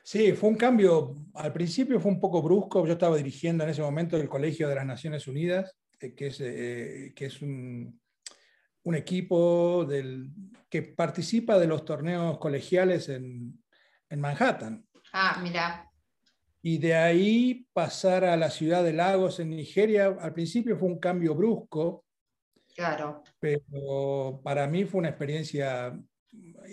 [0.07, 3.81] Sí, fue un cambio, al principio fue un poco brusco, yo estaba dirigiendo en ese
[3.81, 7.99] momento el Colegio de las Naciones Unidas, eh, que es, eh, que es un,
[8.95, 10.31] equipo del,
[10.69, 13.59] que participa de los torneos colegiales en,
[14.14, 14.87] Manhattan.
[15.12, 15.90] Ah, mira.
[16.61, 20.99] Y de ahí pasar a la ciudad de Lagos en Nigeria, al principio fue un
[20.99, 22.05] cambio brusco.
[22.77, 23.23] Claro.
[23.40, 25.99] Pero para mí fue una experiencia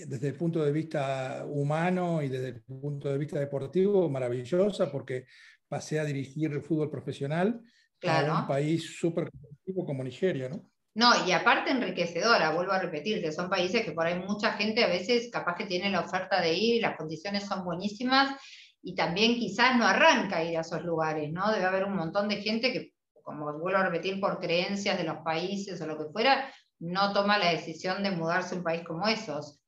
[0.07, 5.25] desde el punto de vista humano y desde el punto de vista deportivo, maravillosa, porque
[5.67, 7.61] pasé a dirigir el fútbol profesional
[7.99, 8.27] claro.
[8.27, 10.69] en un país súper competitivo como Nigeria, ¿no?
[10.93, 14.87] No, y aparte enriquecedora, vuelvo a repetirte, son países que por ahí mucha gente a
[14.87, 18.35] veces capaz que tiene la oferta de ir las condiciones son buenísimas
[18.83, 21.49] y también quizás no arranca a ir a esos lugares, ¿no?
[21.51, 25.19] Debe haber un montón de gente que, como vuelvo a repetir, por creencias de los
[25.23, 29.07] países o lo que fuera, no toma la decisión de mudarse a un país como
[29.07, 29.60] esos.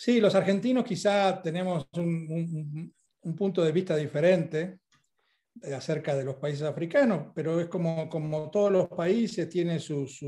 [0.00, 2.94] Sí, los argentinos quizá tenemos un,
[3.36, 4.78] punto de vista diferente
[5.76, 10.18] acerca de los países africanos, pero es como, como todos los países, tienen sus,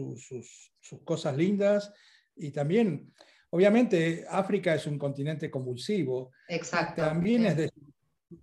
[1.04, 1.90] cosas lindas
[2.36, 3.14] y también,
[3.48, 6.32] obviamente, África es un continente convulsivo.
[6.48, 7.00] Exacto.
[7.00, 7.70] También, es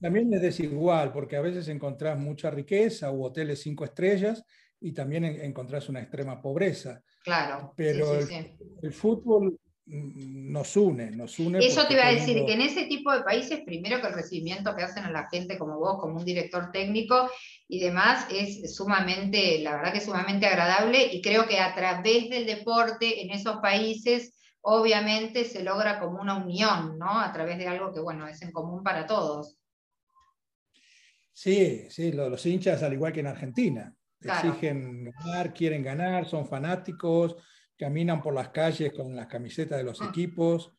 [0.01, 4.43] también es desigual, porque a veces encontrás mucha riqueza o hoteles cinco estrellas
[4.79, 7.03] y también encontrás una extrema pobreza.
[7.23, 7.71] Claro.
[7.77, 8.17] Pero
[8.81, 11.59] el, fútbol nos une, nos une.
[11.59, 14.75] Eso te iba a decir, que en ese tipo de países, primero que el recibimiento
[14.75, 17.29] que hacen a la gente como vos, como un director técnico
[17.67, 22.29] y demás, es sumamente, la verdad que es sumamente agradable y creo que a través
[22.29, 27.19] del deporte en esos países, obviamente se logra como una unión, ¿no?
[27.19, 29.57] A través de algo que, bueno, es en común para todos.
[31.33, 37.37] Sí, sí, los, hinchas, al igual que en Argentina, exigen ganar, quieren ganar, son fanáticos
[37.79, 40.07] caminan por las calles con las camisetas de los ah.
[40.09, 40.73] equipos,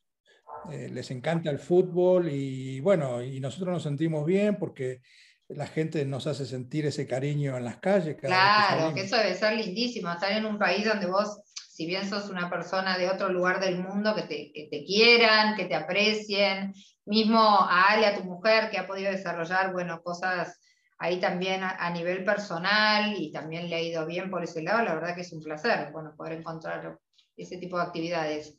[0.71, 5.01] eh, les encanta el fútbol y bueno, y nosotros nos sentimos bien porque
[5.49, 8.17] la gente nos hace sentir ese cariño en las calles.
[8.21, 12.29] claro, que, eso debe ser lindísimo, estar en un país donde vos, si bien sos
[12.29, 16.75] una persona de otro lugar del mundo, que te, que te quieran, que te aprecien,
[17.07, 20.61] mismo a Ale, a tu mujer, que ha podido desarrollar, bueno, cosas
[21.01, 24.95] ahí también a, nivel personal y también le ha ido bien por ese lado, la
[24.95, 26.99] verdad que es un placer, bueno, poder encontrar
[27.35, 28.59] ese tipo de actividades.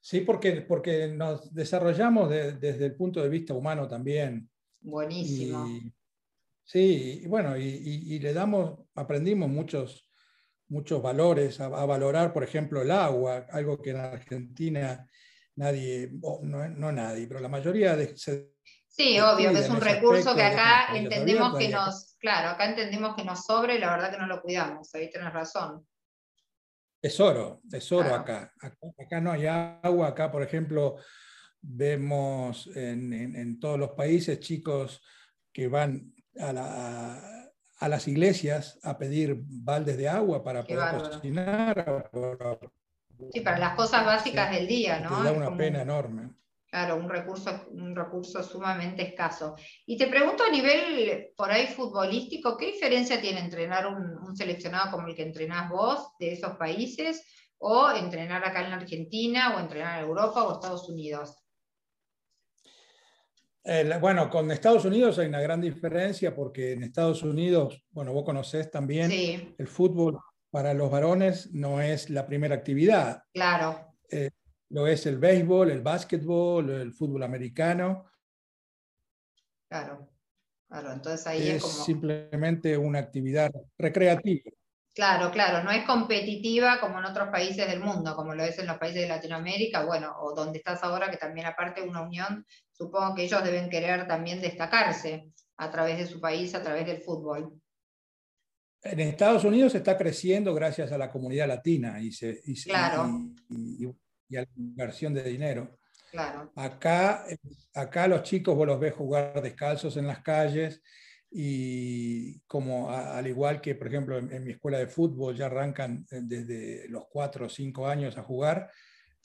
[0.00, 4.48] Sí, porque, porque nos desarrollamos desde el punto de vista humano también.
[4.80, 5.68] Buenísimo.
[6.64, 10.08] sí, y bueno, y, le damos, aprendimos muchos,
[10.68, 15.06] muchos valores, a, valorar, por ejemplo, el agua, algo que en Argentina
[15.56, 18.55] nadie, no, no nadie, pero la mayoría de, se
[18.96, 23.24] Sí, obvio, que es un recurso que acá entendemos que nos, claro, acá entendemos que
[23.24, 25.86] nos sobra y la verdad que no lo cuidamos, ahí tienes razón.
[27.02, 28.54] Es oro, es oro acá.
[28.58, 29.20] acá.
[29.20, 30.96] no hay agua, acá por ejemplo
[31.60, 35.02] vemos en, todos los países chicos
[35.52, 37.50] que van a,
[37.82, 42.10] las iglesias a pedir baldes de agua para poder cocinar.
[43.30, 45.22] sí, para las cosas básicas del día, ¿no?
[45.22, 46.30] da una pena enorme.
[46.68, 49.54] Claro, un recurso, un recurso sumamente escaso.
[49.86, 55.06] Y te pregunto a nivel por ahí futbolístico, ¿qué diferencia tiene entrenar un, seleccionado como
[55.06, 57.24] el que entrenás vos de esos países
[57.58, 61.36] o entrenar acá en Argentina o entrenar en Europa o Estados Unidos?
[64.00, 68.70] bueno, con Estados Unidos hay una gran diferencia porque en Estados Unidos, bueno, vos conocés
[68.70, 69.10] también,
[69.58, 73.22] el fútbol para los varones no es la primera actividad.
[73.32, 73.92] Claro.
[74.08, 74.30] Eh,
[74.70, 78.10] lo es el béisbol, el básquetbol, el fútbol americano.
[79.68, 80.08] Claro,
[80.68, 81.74] claro, entonces ahí es, como...
[81.74, 84.50] simplemente una actividad recreativa.
[84.94, 88.66] Claro, claro, no es competitiva como en otros países del mundo, como lo es en
[88.66, 92.46] los países de Latinoamérica, bueno, o donde estás ahora, que también aparte de una unión,
[92.72, 97.02] supongo que ellos deben querer también destacarse a través de su país, a través del
[97.02, 97.60] fútbol.
[98.82, 103.06] en Estados Unidos está creciendo gracias a la comunidad latina y, se, claro.
[103.50, 103.86] y,
[104.34, 105.78] a la inversión de dinero.
[106.10, 106.50] Claro.
[106.56, 107.24] Acá,
[107.74, 110.82] acá los chicos vos los ves jugar descalzos en las calles
[111.30, 116.20] y como al igual que, por ejemplo, en, mi escuela de fútbol ya arrancan eh,
[116.22, 118.70] desde los cuatro o cinco años a jugar,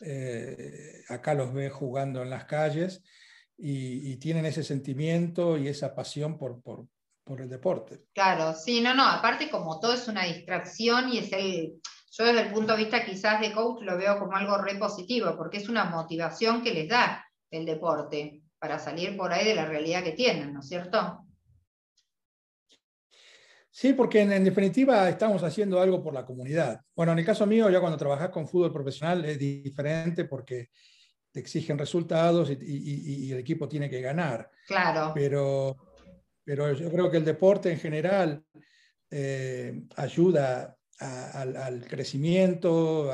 [0.01, 3.03] eh, acá los ves jugando en las calles
[3.57, 6.87] y, tienen ese sentimiento y esa pasión por, por,
[7.23, 8.05] por el deporte.
[8.13, 11.79] Claro, sí, no, no, aparte como todo es una distracción y es el,
[12.11, 15.35] yo desde el punto de vista quizás de coach lo veo como algo re positivo,
[15.37, 19.65] porque es una motivación que les da el deporte para salir por ahí de la
[19.65, 21.25] realidad que tienen, ¿no es cierto?
[23.69, 26.81] Sí, porque en, definitiva estamos haciendo algo por la comunidad.
[26.93, 30.69] Bueno, en el caso mío, ya cuando trabajas con fútbol profesional es diferente porque
[31.31, 34.51] te exigen resultados y, el equipo tiene que ganar.
[34.67, 35.13] Claro.
[35.15, 35.77] Pero,
[36.43, 38.43] pero yo creo que el deporte en general
[39.09, 43.11] eh, ayuda al, crecimiento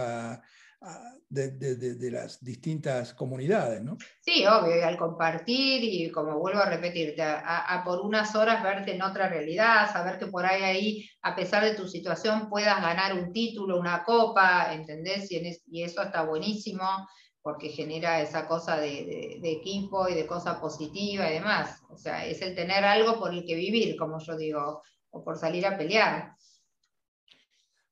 [1.29, 3.97] de, las distintas comunidades, ¿no?
[4.21, 8.95] Sí, obvio, y al compartir y como vuelvo a repetirte, a, por unas horas verte
[8.95, 13.13] en otra realidad, saber que por ahí, ahí, a pesar de tu situación, puedas ganar
[13.13, 15.31] un título, una copa, ¿entendés?
[15.31, 17.07] Y, y eso está buenísimo
[17.47, 21.81] porque genera esa cosa de, equipo y de cosa positiva y demás.
[21.89, 24.81] O sea, es el tener algo por el que vivir, como yo digo,
[25.11, 26.33] o por salir a pelear.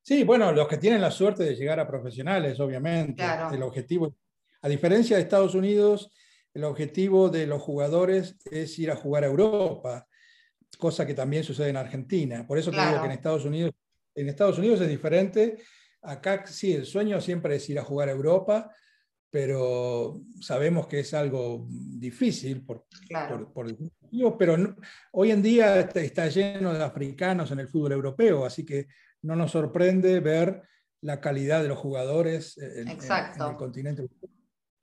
[0.06, 3.24] Sí, bueno, los que tienen la suerte de llegar a profesionales, obviamente.
[3.52, 4.16] El objetivo,
[4.62, 6.12] a diferencia de Estados Unidos,
[6.54, 10.08] el objetivo de los jugadores es ir a jugar a Europa,
[10.78, 12.46] cosa que también sucede en Argentina.
[12.46, 13.72] Por eso creo que en Estados Unidos,
[14.14, 15.58] en Estados Unidos es diferente.
[16.04, 18.72] Acá sí, el sueño siempre es ir a jugar a Europa,
[19.32, 22.86] pero sabemos que es algo difícil por,
[23.56, 23.76] por,
[24.38, 24.76] pero
[25.14, 28.86] hoy en día está, lleno de africanos en el fútbol europeo, así que
[29.26, 30.62] no nos sorprende ver
[31.02, 34.08] la calidad de los jugadores en, el continente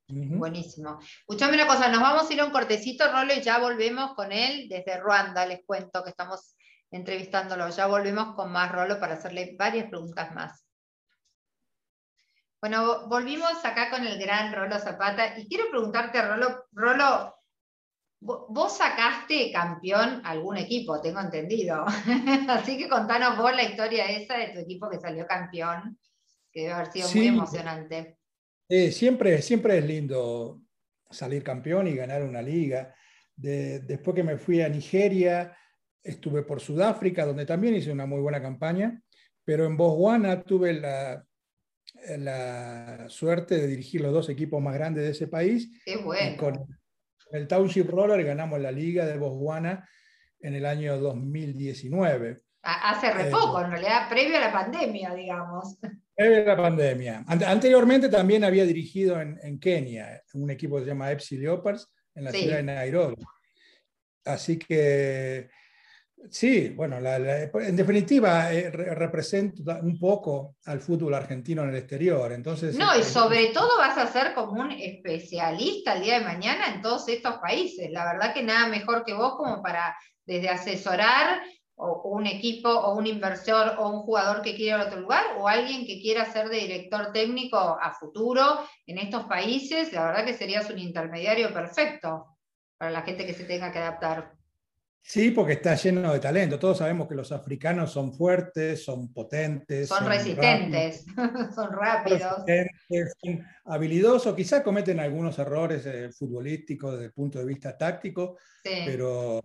[0.09, 0.99] Buenísimo.
[1.01, 4.31] Escuchame una cosa, nos vamos a ir a un cortecito, Rolo, y ya volvemos con
[4.31, 5.47] él desde Ruanda.
[5.47, 6.55] Les cuento que estamos
[6.91, 7.71] entrevistándolo.
[7.71, 10.67] Ya volvemos con más Rolo para hacerle varias preguntas más.
[12.61, 17.35] Bueno, volvimos acá con el gran Rolo Zapata y quiero preguntarte, Rolo, Rolo,
[18.23, 21.85] vos sacaste campeón algún equipo, tengo entendido.
[22.49, 25.99] Así que contanos vos la historia esa de tu equipo que salió campeón,
[26.53, 28.19] que debe haber sido muy emocionante.
[28.91, 30.61] siempre, siempre es lindo
[31.11, 32.95] salir campeón y ganar una liga.
[33.37, 35.57] después que me fui a Nigeria,
[36.03, 39.03] estuve por Sudáfrica, donde también hice una muy buena campaña,
[39.45, 41.25] pero en Botswana tuve la,
[42.19, 45.83] la suerte de dirigir los dos equipos más grandes de ese país.
[45.85, 46.37] Qué bueno.
[46.37, 46.82] con
[47.33, 49.89] el Township Roller ganamos la Liga de Botswana
[50.41, 52.37] en el año 2019.
[52.63, 55.79] Hace re eh, poco, en realidad, previo a la pandemia, digamos.
[56.15, 57.25] Previo a la pandemia.
[57.27, 62.31] anteriormente también había dirigido en, Kenia, un equipo que se llama Epsi Leopards, en la
[62.31, 63.17] ciudad de Nairobi.
[64.25, 65.49] Así que
[66.31, 72.33] Sí, bueno, en definitiva eh, representa un poco al fútbol argentino en el exterior.
[72.33, 76.75] Entonces, no, y sobre todo vas a ser como un especialista el día de mañana
[76.75, 77.91] en todos estos países.
[77.91, 81.43] La verdad que nada mejor que vos como para desde asesorar
[81.75, 85.25] o un equipo o un inversor o un jugador que quiera ir a otro lugar
[85.39, 90.25] o alguien que quiera ser de director técnico a futuro en estos países, la verdad
[90.25, 92.27] que serías un intermediario perfecto
[92.79, 94.42] para la gente que se tenga que adaptar.
[95.05, 96.59] Sí, porque está lleno de talento.
[96.59, 99.89] Todos sabemos que los africanos son fuertes, son potentes.
[99.89, 101.05] Son, resistentes,
[101.55, 102.45] son rápidos.
[103.21, 109.41] Son habilidosos, quizás cometen algunos errores eh, futbolísticos desde el punto de vista táctico, pero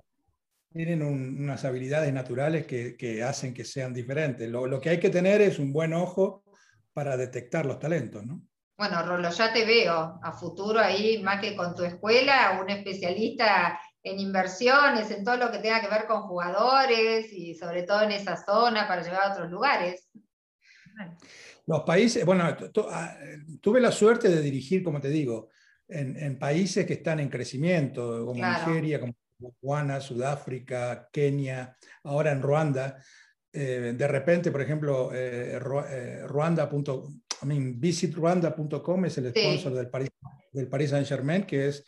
[0.72, 4.47] tienen unas habilidades naturales que, hacen que sean diferentes.
[4.47, 6.43] Lo, lo, que hay que tener es un buen ojo
[6.93, 8.41] para detectar los talentos, ¿no?
[8.78, 13.80] Bueno, Rolo, ya te veo a futuro ahí, más que con tu escuela, un especialista
[14.08, 18.12] en inversiones, en todo lo que tenga que ver con jugadores y sobre todo en
[18.12, 20.10] esa zona para llevar a otros lugares.
[21.66, 23.18] Los países, bueno, ah,
[23.62, 25.49] tuve la suerte de dirigir, como te digo,
[25.88, 32.97] en, países que están en crecimiento, como Nigeria, como Botswana, Sudáfrica, Kenia, ahora en Ruanda.
[33.53, 36.70] Eh, de repente, por ejemplo, eh, eh Ruanda.
[37.41, 40.10] I mean, visitruanda.com es el sponsor del Paris,
[40.51, 41.86] del Paris Saint Germain, que es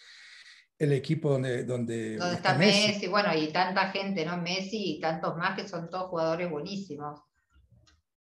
[0.79, 1.65] el equipo donde...
[1.65, 3.07] Donde, donde está, Messi.
[3.07, 4.37] bueno, y tanta gente, ¿no?
[4.37, 7.19] Messi y tantos más que son todos jugadores buenísimos.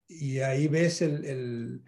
[0.09, 1.83] Y ahí ves el,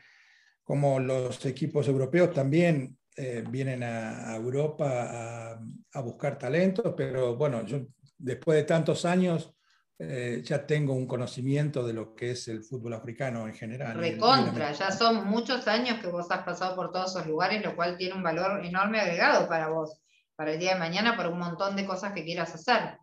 [0.62, 5.58] como los equipos europeos también eh, vienen a, Europa
[5.92, 7.80] a, buscar talentos, pero bueno, yo
[8.16, 9.52] después de tantos años
[9.98, 13.98] eh, ya tengo un conocimiento de lo que es el fútbol africano en general.
[13.98, 17.96] Recontra, ya son muchos años que vos has pasado por todos esos lugares, lo cual
[17.96, 20.00] tiene un valor enorme agregado para vos,
[20.42, 22.98] para el día de mañana, por un montón de cosas que quieras hacer.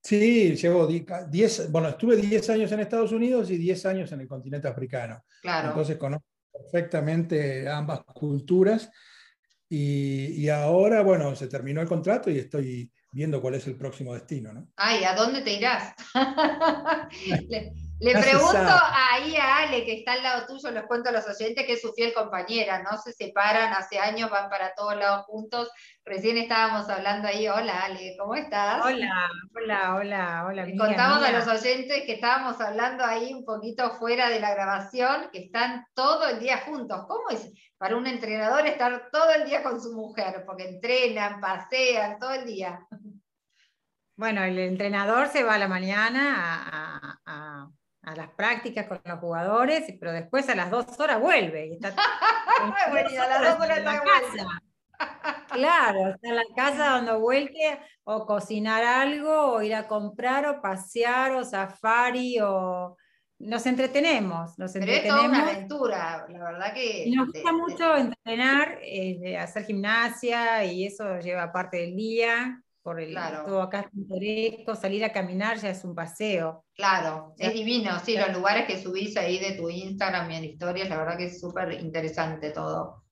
[0.00, 4.28] Sí, llevo 10, bueno, estuve 10 años en Estados Unidos y 10 años en el
[4.28, 5.24] continente africano.
[5.40, 5.70] Claro.
[5.70, 8.88] Entonces conozco perfectamente ambas culturas
[9.68, 14.52] y, ahora, bueno, se terminó el contrato y estoy viendo cuál es el próximo destino,
[14.52, 14.68] ¿no?
[14.76, 15.92] Ay, ¿a dónde te irás?
[18.02, 21.64] Le pregunto ahí a Ale, que está al lado tuyo, les cuento a los oyentes,
[21.64, 25.70] que es su fiel compañera, no se separan, hace años van para todos lados juntos.
[26.04, 28.84] Recién estábamos hablando ahí, hola Ale, ¿cómo estás?
[28.84, 30.66] Hola, hola, hola, hola.
[30.76, 35.44] Contamos a los oyentes que estábamos hablando ahí un poquito fuera de la grabación, que
[35.44, 37.04] están todo el día juntos.
[37.06, 40.42] ¿Cómo es para un entrenador estar todo el día con su mujer?
[40.44, 42.84] Porque entrenan, pasean, todo el día.
[44.16, 47.68] Bueno, el entrenador se va a la mañana a a
[48.02, 51.68] las prácticas con los jugadores, pero después a las dos horas vuelve.
[51.68, 51.88] Y está,
[52.60, 54.62] a las dos horas está casa.
[55.48, 60.60] Claro, está en la casa dando vueltas o cocinar algo, o ir a comprar, o
[60.60, 62.96] pasear, o safari, o
[63.38, 64.58] nos entretenemos.
[64.58, 65.22] Nos Pero entretenemos.
[65.22, 67.04] es toda una aventura, la verdad que.
[67.04, 73.00] Y nos gusta mucho entrenar, eh, hacer gimnasia, y eso lleva parte del día por
[73.00, 73.14] el
[73.46, 76.64] todo acá es salir a caminar ya es un paseo.
[76.74, 80.88] Claro, es divino, sí, los lugares que subís ahí de tu Instagram y en historias,
[80.88, 83.04] la verdad que es súper interesante todo.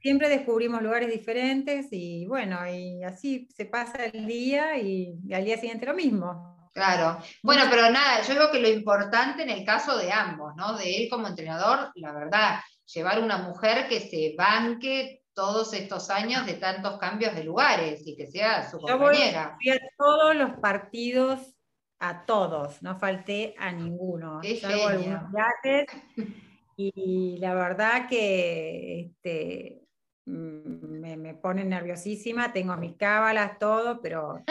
[0.00, 5.58] Siempre descubrimos lugares diferentes y bueno, y así se pasa el día y, al día
[5.58, 6.70] siguiente lo mismo.
[6.72, 7.18] Claro.
[7.42, 10.78] Bueno, pero nada, yo digo que lo importante en el caso de ambos, ¿no?
[10.78, 12.60] De él como entrenador, la verdad,
[12.94, 18.16] llevar una mujer que se banque todos estos años de tantos cambios de lugares y
[18.16, 19.56] que sea su compañera.
[19.60, 21.54] Yo voy a todos los partidos,
[22.00, 24.40] a todos, no falté a ninguno.
[24.60, 25.86] Salvo algunos viajes
[26.76, 29.86] y la verdad que este,
[30.26, 34.42] mm, me, me, pone nerviosísima, tengo mis cábalas, todo, pero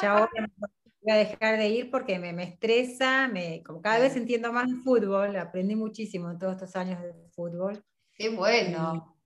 [0.00, 4.52] ya voy a dejar de ir porque me, me estresa, me, como cada vez entiendo
[4.52, 7.82] más el fútbol, aprendí muchísimo en todos estos años de fútbol.
[8.14, 9.17] Qué bueno.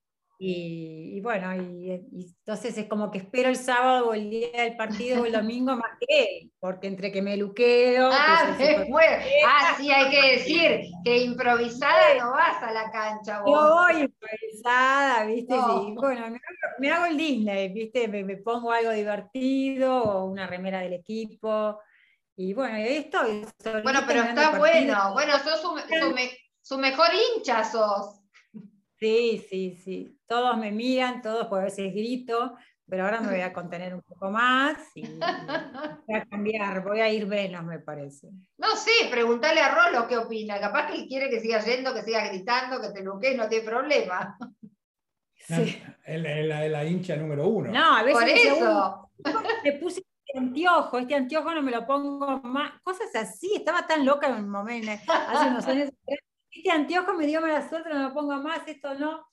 [0.45, 5.22] Y, bueno, y, entonces es como que espero el sábado o el día del partido
[5.22, 8.11] o el domingo más que él, porque entre que me luqueo.
[8.12, 8.57] Ah,
[9.47, 13.40] ah, sí, hay que decir que improvisada no vas a la cancha.
[13.43, 13.53] Vos.
[13.53, 15.55] Yo voy improvisada, ¿viste?
[15.95, 16.36] bueno,
[16.80, 18.09] me hago, el Disney, ¿viste?
[18.09, 21.78] Me, pongo algo divertido o una remera del equipo.
[22.34, 23.47] Y bueno, estoy.
[23.84, 25.12] Bueno, pero está bueno.
[25.12, 26.16] Bueno, sos su, su,
[26.62, 28.21] su mejor hincha, sos.
[29.03, 30.20] Sí, sí, sí.
[30.28, 32.57] Todos me miran, todos por a veces grito,
[32.88, 35.03] pero ahora me voy a contener un poco más y,
[36.07, 38.28] voy a cambiar, voy a ir menos, me parece.
[38.59, 40.61] No sé, preguntarle a Rolo qué opina.
[40.61, 43.64] Capaz que él quiere que siga yendo, que siga gritando, que te luque, no tiene
[43.64, 44.38] problema.
[45.44, 45.82] Sí.
[46.05, 47.72] Es la, hincha número uno.
[47.72, 49.11] No, a veces por eso.
[49.64, 54.07] Le puse este anteojo, este anteojo no me lo pongo más, cosas así, estaba tan
[54.07, 55.90] loca en un momento, hace unos años,
[56.53, 59.26] este anteojo me dio mala suerte, no lo pongo más, esto no.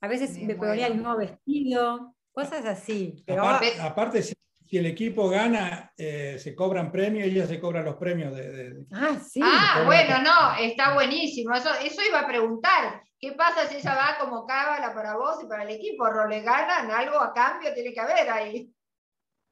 [0.00, 3.22] A veces me, ponía el nuevo vestido, cosas así.
[3.26, 4.34] Pero aparte, si,
[4.70, 8.86] el equipo gana, eh, se cobran premios y ella se cobran los premios de.
[8.92, 9.40] Ah, sí.
[9.42, 11.54] Ah, bueno, no, está buenísimo.
[11.54, 13.02] Eso, eso iba a preguntar.
[13.20, 16.06] ¿Qué pasa si ella va como cábala para vos y para el equipo?
[16.28, 17.74] ¿Le ganan algo a cambio?
[17.74, 18.72] Tiene que haber ahí.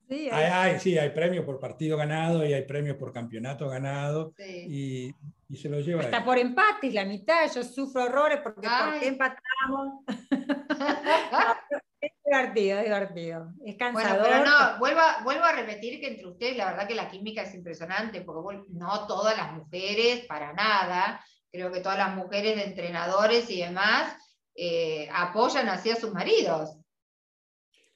[0.09, 4.35] Sí, hay, sí, hay premios por partido ganado y hay premios por campeonato ganado.
[4.39, 5.13] Y,
[5.49, 6.03] y, se lo lleva.
[6.03, 7.51] Hasta por empates, la mitad.
[7.53, 10.05] Yo sufro horrores porque por qué empatamos.
[12.01, 13.53] es divertido, es divertido.
[13.65, 14.21] Es cansador.
[14.21, 17.11] Bueno, pero no, vuelvo a, vuelvo a repetir que entre ustedes la verdad que la
[17.11, 22.55] química es impresionante, porque no todas las mujeres, para nada, creo que todas las mujeres
[22.55, 24.17] de entrenadores y demás
[24.55, 26.79] eh, apoyan así a sus maridos.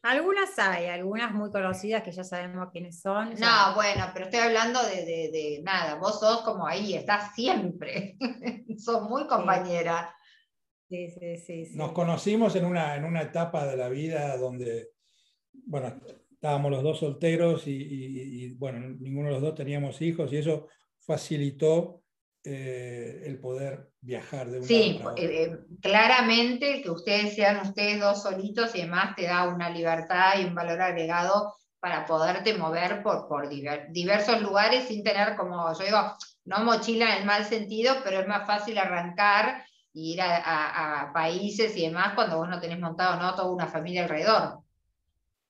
[0.02, 3.34] Algunas hay, algunas muy conocidas que ya sabemos quiénes son.
[3.38, 8.16] No, bueno, pero estoy hablando de, nada, vos sos como ahí, estás siempre,
[8.78, 10.14] sos muy compañera.
[10.88, 14.88] Sí, sí, sí, Nos conocimos en una, en una etapa de la vida donde,
[15.52, 16.00] bueno,
[16.32, 20.66] estábamos los dos solteros y, y, bueno, ninguno de los dos teníamos hijos y eso
[20.98, 21.99] facilitó
[22.42, 28.22] eh, el poder viajar de un Sí, eh, eh, claramente que ustedes sean ustedes dos
[28.22, 33.28] solitos y demás te da una libertad y un valor agregado para poderte mover por,
[33.28, 36.14] por diversos lugares sin tener como, yo digo,
[36.46, 39.62] no mochila en el mal sentido, pero es más fácil arrancar
[39.94, 43.34] e ir a, países y demás cuando vos no tenés montado ¿no?
[43.34, 44.60] toda una familia alrededor.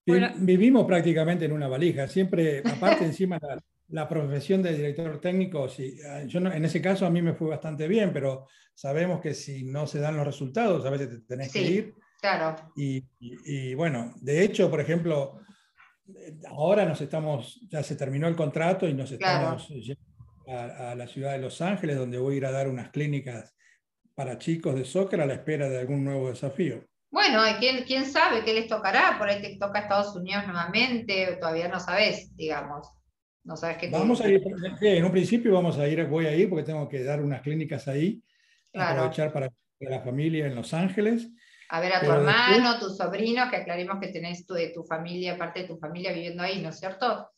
[0.07, 3.61] Vivimos prácticamente en una valija, siempre, aparte encima la,
[3.91, 7.49] la profesión de director técnico, sí, ah, yo en ese caso a mí me fue
[7.49, 11.53] bastante bien, pero sabemos que si no se dan los resultados, a veces te tenés
[11.53, 11.95] que ir.
[12.21, 12.73] Claro.
[12.77, 15.41] Y, bueno, de hecho, por ejemplo,
[16.49, 19.69] ahora nos estamos, ya se terminó el contrato y nos estamos
[20.47, 23.57] a, a, la ciudad de Los Ángeles, donde voy a ir a dar unas clínicas
[24.15, 26.85] para chicos de soccer a la espera de algún nuevo desafío.
[27.11, 29.17] Bueno, ¿quién, quién sabe qué les tocará?
[29.19, 32.87] Por ahí te toca Estados Unidos nuevamente, todavía no sabes, digamos.
[33.45, 34.43] No sabes qué Vamos a ir,
[34.83, 37.89] en un principio vamos a ir, voy a ir porque tengo que dar unas clínicas
[37.89, 38.23] ahí,
[38.75, 41.31] aprovechar para la familia en Los Ángeles.
[41.71, 45.61] A ver a tu hermano, tu sobrino, que aclaremos que tenés tu, tu familia, parte
[45.61, 47.31] de tu familia viviendo ahí, ¿no es cierto?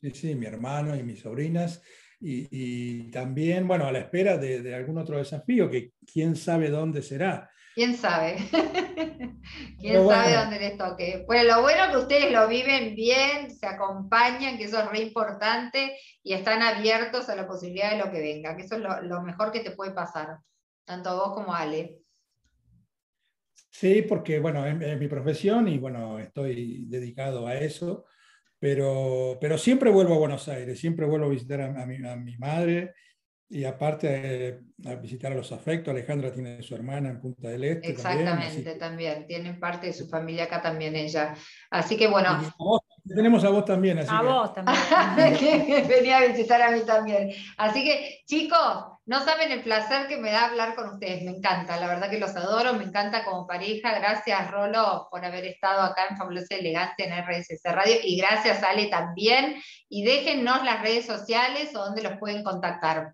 [0.00, 1.82] Sí, sí, mi hermano y mis sobrinas.
[2.20, 7.02] Y, también, bueno, a la espera de, de, algún otro desafío, que quién sabe dónde
[7.02, 7.50] será.
[7.76, 8.36] ¿Quién sabe?
[9.78, 11.24] ¿Quién sabe dónde les toque?
[11.26, 15.00] Pues lo bueno es que ustedes lo viven bien, se acompañan, que eso es re
[15.00, 19.20] importante, y están abiertos a la posibilidad de lo que venga, que eso es lo,
[19.20, 20.38] mejor que te puede pasar,
[20.86, 21.98] tanto vos como Ale.
[23.68, 28.06] Sí, porque bueno, es, mi profesión y bueno, estoy dedicado a eso,
[28.58, 32.38] pero, pero siempre vuelvo a Buenos Aires, siempre vuelvo a visitar a, mi, a mi
[32.38, 32.94] madre
[33.48, 37.90] y aparte a visitar a los afectos, Alejandra tiene su hermana en Punta del Este.
[37.90, 41.34] Exactamente, también, tienen parte de su familia acá también ella.
[41.70, 42.40] Así que bueno.
[43.04, 43.98] tenemos a vos también.
[43.98, 44.76] Así a vos también.
[45.88, 47.30] Venía a visitar a mí también.
[47.56, 51.76] Así que chicos, no saben el placer que me da hablar con ustedes, me encanta,
[51.78, 53.96] la verdad que los adoro, me encanta como pareja.
[53.96, 58.88] Gracias Rolo por haber estado acá en Fabulosa Elegante en RSS Radio y gracias Ale
[58.88, 59.54] también.
[59.88, 63.12] Y déjennos las redes sociales o donde los pueden contactar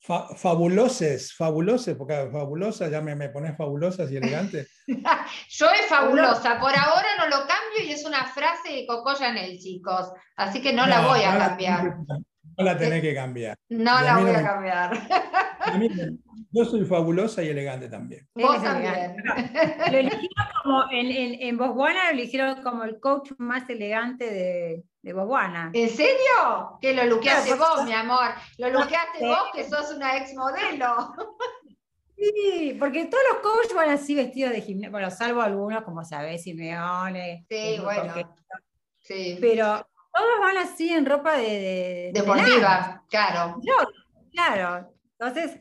[0.00, 4.68] fabuloses, fabuloses, porque fabulosa, ya me, me pones fabulosas y elegantes.
[5.48, 9.58] Yo es fabulosa, por ahora no lo cambio y es una frase de Coco Chanel,
[9.58, 11.96] chicos, así que no, la voy a cambiar.
[12.06, 13.56] No la tenés que cambiar.
[13.68, 15.08] No la voy a cambiar.
[16.50, 18.26] yo soy fabulosa y elegante también.
[18.34, 19.16] Vos también.
[19.90, 24.84] Lo eligieron como, en, en, en Botswana lo eligieron como el coach más elegante de,
[25.02, 25.70] de Botswana.
[25.74, 26.78] ¿En serio?
[26.80, 28.28] Que lo luqueaste vos, mi amor.
[28.58, 31.14] Lo luqueaste vos, que sos una ex modelo.
[32.16, 36.42] Sí, porque todos los coaches van así vestidos de gimnasio, bueno, salvo algunos, como sabés,
[36.42, 37.46] Simeone.
[37.48, 38.12] Sí, bueno.
[39.02, 39.38] Sí.
[39.40, 42.10] Pero todos van así en ropa de...
[42.12, 43.60] Deportiva, claro.
[44.32, 44.92] claro.
[45.18, 45.58] Entonces,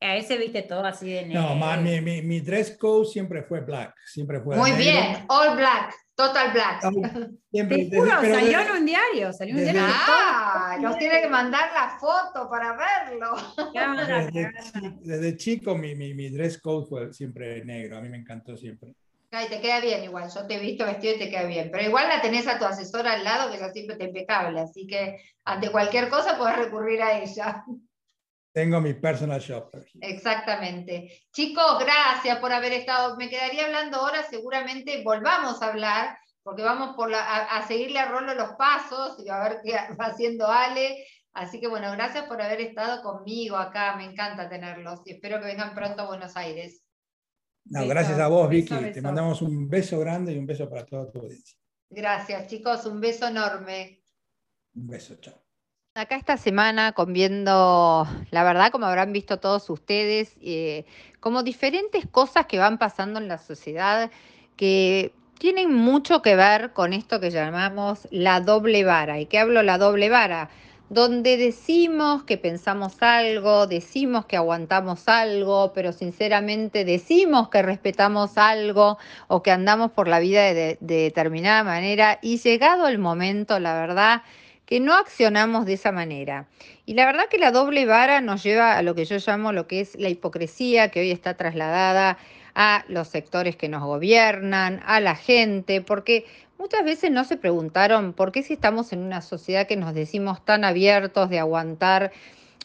[0.00, 1.54] a ese viste todo así de negro.
[1.54, 5.94] No, mi, mi, mi, dress code siempre fue black, siempre fue Muy bien, all black,
[6.14, 6.80] total black.
[7.52, 9.82] Siempre, Te juro, salió en un diario, salió en un diario.
[9.84, 13.34] Ah, nos tiene que mandar la foto para verlo.
[15.02, 18.94] Desde, chico mi, mi, mi, dress code fue siempre negro, a mí me encantó siempre.
[19.32, 21.84] Ay, te queda bien igual, yo te he visto vestido y te queda bien, pero
[21.84, 25.18] igual la tenés a tu asesora al lado, que ella siempre te impecable, así que
[25.44, 27.64] ante cualquier cosa puedes recurrir a ella.
[28.52, 29.86] Tengo mi personal shopper.
[30.00, 31.22] Exactamente.
[31.32, 33.16] Chicos, gracias por haber estado.
[33.16, 38.34] Me quedaría hablando ahora, seguramente volvamos a hablar, porque vamos por a, seguirle a Rolo
[38.34, 41.06] los pasos y a ver qué va haciendo Ale.
[41.32, 45.46] Así que bueno, gracias por haber estado conmigo acá, me encanta tenerlos y espero que
[45.46, 46.82] vengan pronto a Buenos Aires.
[47.66, 48.74] No, gracias a vos, Vicky.
[48.92, 51.56] Te mandamos un beso grande y un beso para toda tu audiencia.
[51.88, 54.02] Gracias, chicos, un beso enorme.
[54.74, 55.49] Un beso, chao.
[56.00, 60.86] Acá esta semana con viendo, la verdad, como habrán visto todos ustedes, eh,
[61.20, 64.10] como diferentes cosas que van pasando en la sociedad
[64.56, 69.20] que tienen mucho que ver con esto que llamamos la doble vara.
[69.20, 70.48] ¿Y qué hablo la doble vara?
[70.88, 78.96] Donde decimos que pensamos algo, decimos que aguantamos algo, pero sinceramente decimos que respetamos algo
[79.28, 84.22] o que andamos por la vida de determinada manera y llegado el momento, la verdad,
[84.70, 86.46] que no accionamos de esa manera.
[86.86, 89.66] Y la verdad que la doble vara nos lleva a lo que yo llamo lo
[89.66, 92.18] que es la hipocresía que hoy está trasladada
[92.54, 96.24] a los sectores que nos gobiernan, a la gente, porque
[96.56, 100.44] muchas veces no se preguntaron por qué si estamos en una sociedad que nos decimos
[100.44, 102.12] tan abiertos de aguantar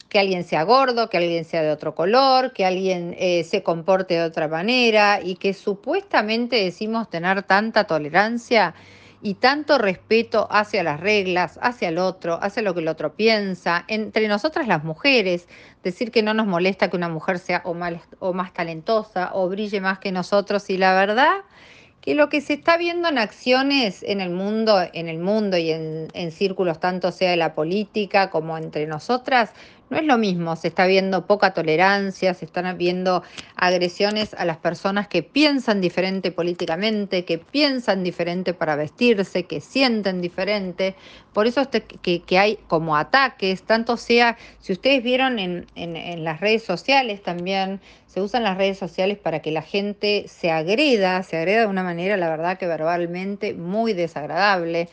[0.08, 4.14] que alguien sea gordo, que alguien sea de otro color, que alguien eh, se comporte
[4.14, 8.74] de otra manera y que supuestamente decimos tener tanta tolerancia
[9.26, 13.84] y tanto respeto hacia las reglas, hacia el otro, hacia lo que el otro piensa,
[13.88, 15.48] entre nosotras las mujeres,
[15.82, 19.98] decir que no nos molesta que una mujer sea o, más talentosa o brille más
[19.98, 21.38] que nosotros y la verdad
[22.00, 25.72] que lo que se está viendo en acciones en el mundo, en el mundo y
[25.72, 29.54] en, en círculos tanto sea de la política como entre nosotras,
[29.88, 33.22] no es lo mismo, se está viendo poca tolerancia, se están viendo
[33.54, 40.20] agresiones a las personas que piensan diferente políticamente, que piensan diferente para vestirse, que sienten
[40.20, 40.96] diferente.
[41.32, 46.40] Por eso este, que, hay como ataques, tanto sea, si ustedes vieron en, en las
[46.40, 51.36] redes sociales también, se usan las redes sociales para que la gente se agreda, se
[51.36, 54.88] agreda de una manera, la verdad que verbalmente muy desagradable.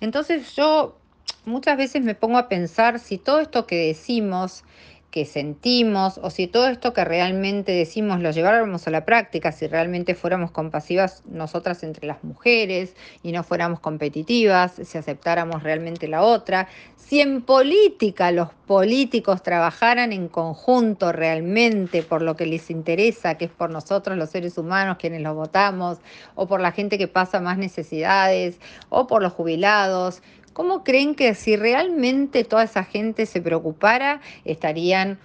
[0.00, 0.98] Entonces yo
[1.44, 4.64] muchas veces me pongo a pensar si todo esto que decimos,
[5.10, 9.66] que sentimos, o si todo esto que realmente decimos lo lleváramos a la práctica, si
[9.66, 16.22] realmente fuéramos compasivas nosotras entre las mujeres y no fuéramos competitivas, si aceptáramos realmente la
[16.22, 23.38] otra, si en política los políticos trabajaran en conjunto realmente por lo que les interesa,
[23.38, 25.98] que es por nosotros los seres humanos quienes los votamos,
[26.34, 28.58] o por la gente que pasa más necesidades,
[28.88, 30.20] o por los jubilados,
[30.56, 35.18] ¿Cómo creen que si realmente toda esa gente se preocupara, estarían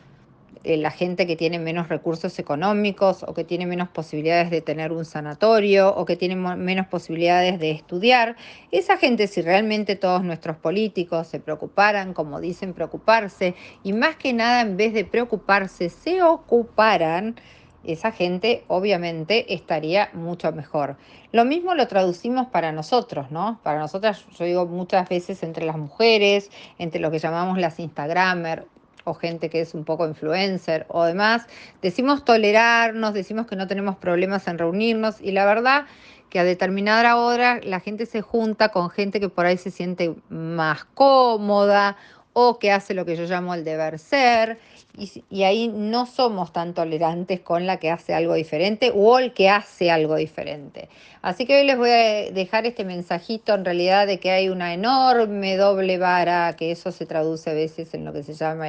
[0.66, 4.92] eh, la gente que tiene menos recursos económicos o que tiene menos posibilidades de tener
[4.92, 8.36] un sanatorio o que tiene menos posibilidades de estudiar?
[8.72, 14.34] Esa gente, si realmente todos nuestros políticos se preocuparan, como dicen preocuparse, y más que
[14.34, 17.38] nada en vez de preocuparse, se ocuparan,
[17.84, 20.98] esa gente obviamente estaría mucho mejor.
[21.32, 23.60] Lo mismo lo traducimos para nosotros, ¿no?
[23.64, 28.66] Para nosotras, yo digo muchas veces entre las mujeres, entre lo que llamamos las Instagramer
[29.04, 31.48] o gente que es un poco influencer o demás,
[31.82, 35.86] decimos tolerarnos, decimos que no tenemos problemas en reunirnos y la verdad
[36.30, 40.16] que a determinada hora la gente se junta con gente que por ahí se siente
[40.30, 41.98] más cómoda
[42.34, 44.58] o que hace lo que yo llamo el deber ser,
[44.98, 49.50] y, ahí no somos tan tolerantes con la que hace algo diferente o el que
[49.50, 50.90] hace algo diferente.
[51.22, 54.74] Así que hoy les voy a dejar este mensajito en realidad de que hay una
[54.74, 58.68] enorme doble vara, que eso se traduce a veces en lo que se llama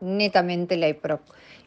[0.00, 0.88] netamente la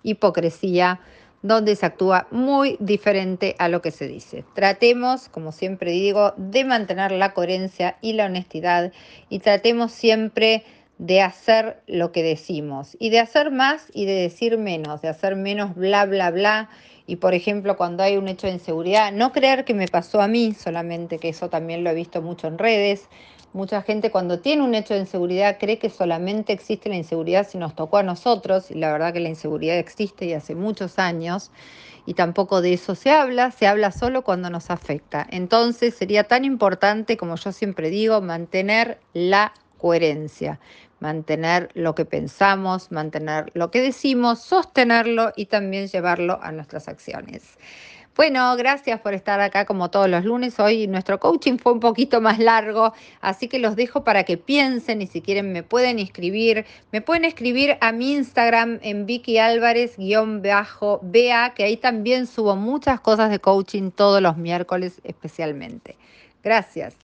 [0.03, 0.99] hipocresía,
[1.41, 4.45] donde se actúa muy diferente a lo que se dice.
[4.55, 8.91] Tratemos, como siempre digo, de mantener la coherencia y la honestidad
[9.29, 10.63] y tratemos siempre
[10.97, 15.35] de hacer lo que decimos y de hacer más y de decir menos, de hacer
[15.35, 16.69] menos bla, bla, bla.
[17.05, 20.27] Y por ejemplo, cuando hay un hecho de inseguridad, no creer que me pasó a
[20.27, 23.09] mí solamente, que eso también lo he visto mucho en redes.
[23.51, 27.57] Mucha gente cuando tiene un hecho de inseguridad cree que solamente existe la inseguridad si
[27.57, 31.51] nos tocó a nosotros, y la verdad que la inseguridad existe y hace muchos años,
[32.05, 35.27] y tampoco de eso se habla, se habla solo cuando nos afecta.
[35.29, 39.53] Entonces sería tan importante, como yo siempre digo, mantener la
[39.84, 40.59] coherencia,
[41.01, 47.57] mantener lo que pensamos, mantener lo que decimos, sostenerlo y también llevarlo a nuestras acciones.
[48.15, 50.57] Bueno, gracias por estar acá como todos los lunes.
[50.57, 55.01] Hoy nuestro coaching fue un poquito más largo, así que los dejo para que piensen
[55.01, 56.65] y si quieren me pueden escribir.
[56.93, 63.29] Me pueden escribir a mi Instagram en Vicky Álvarez-BA, que ahí también subo muchas cosas
[63.31, 65.97] de coaching todos los miércoles especialmente.
[66.41, 66.91] Gracias.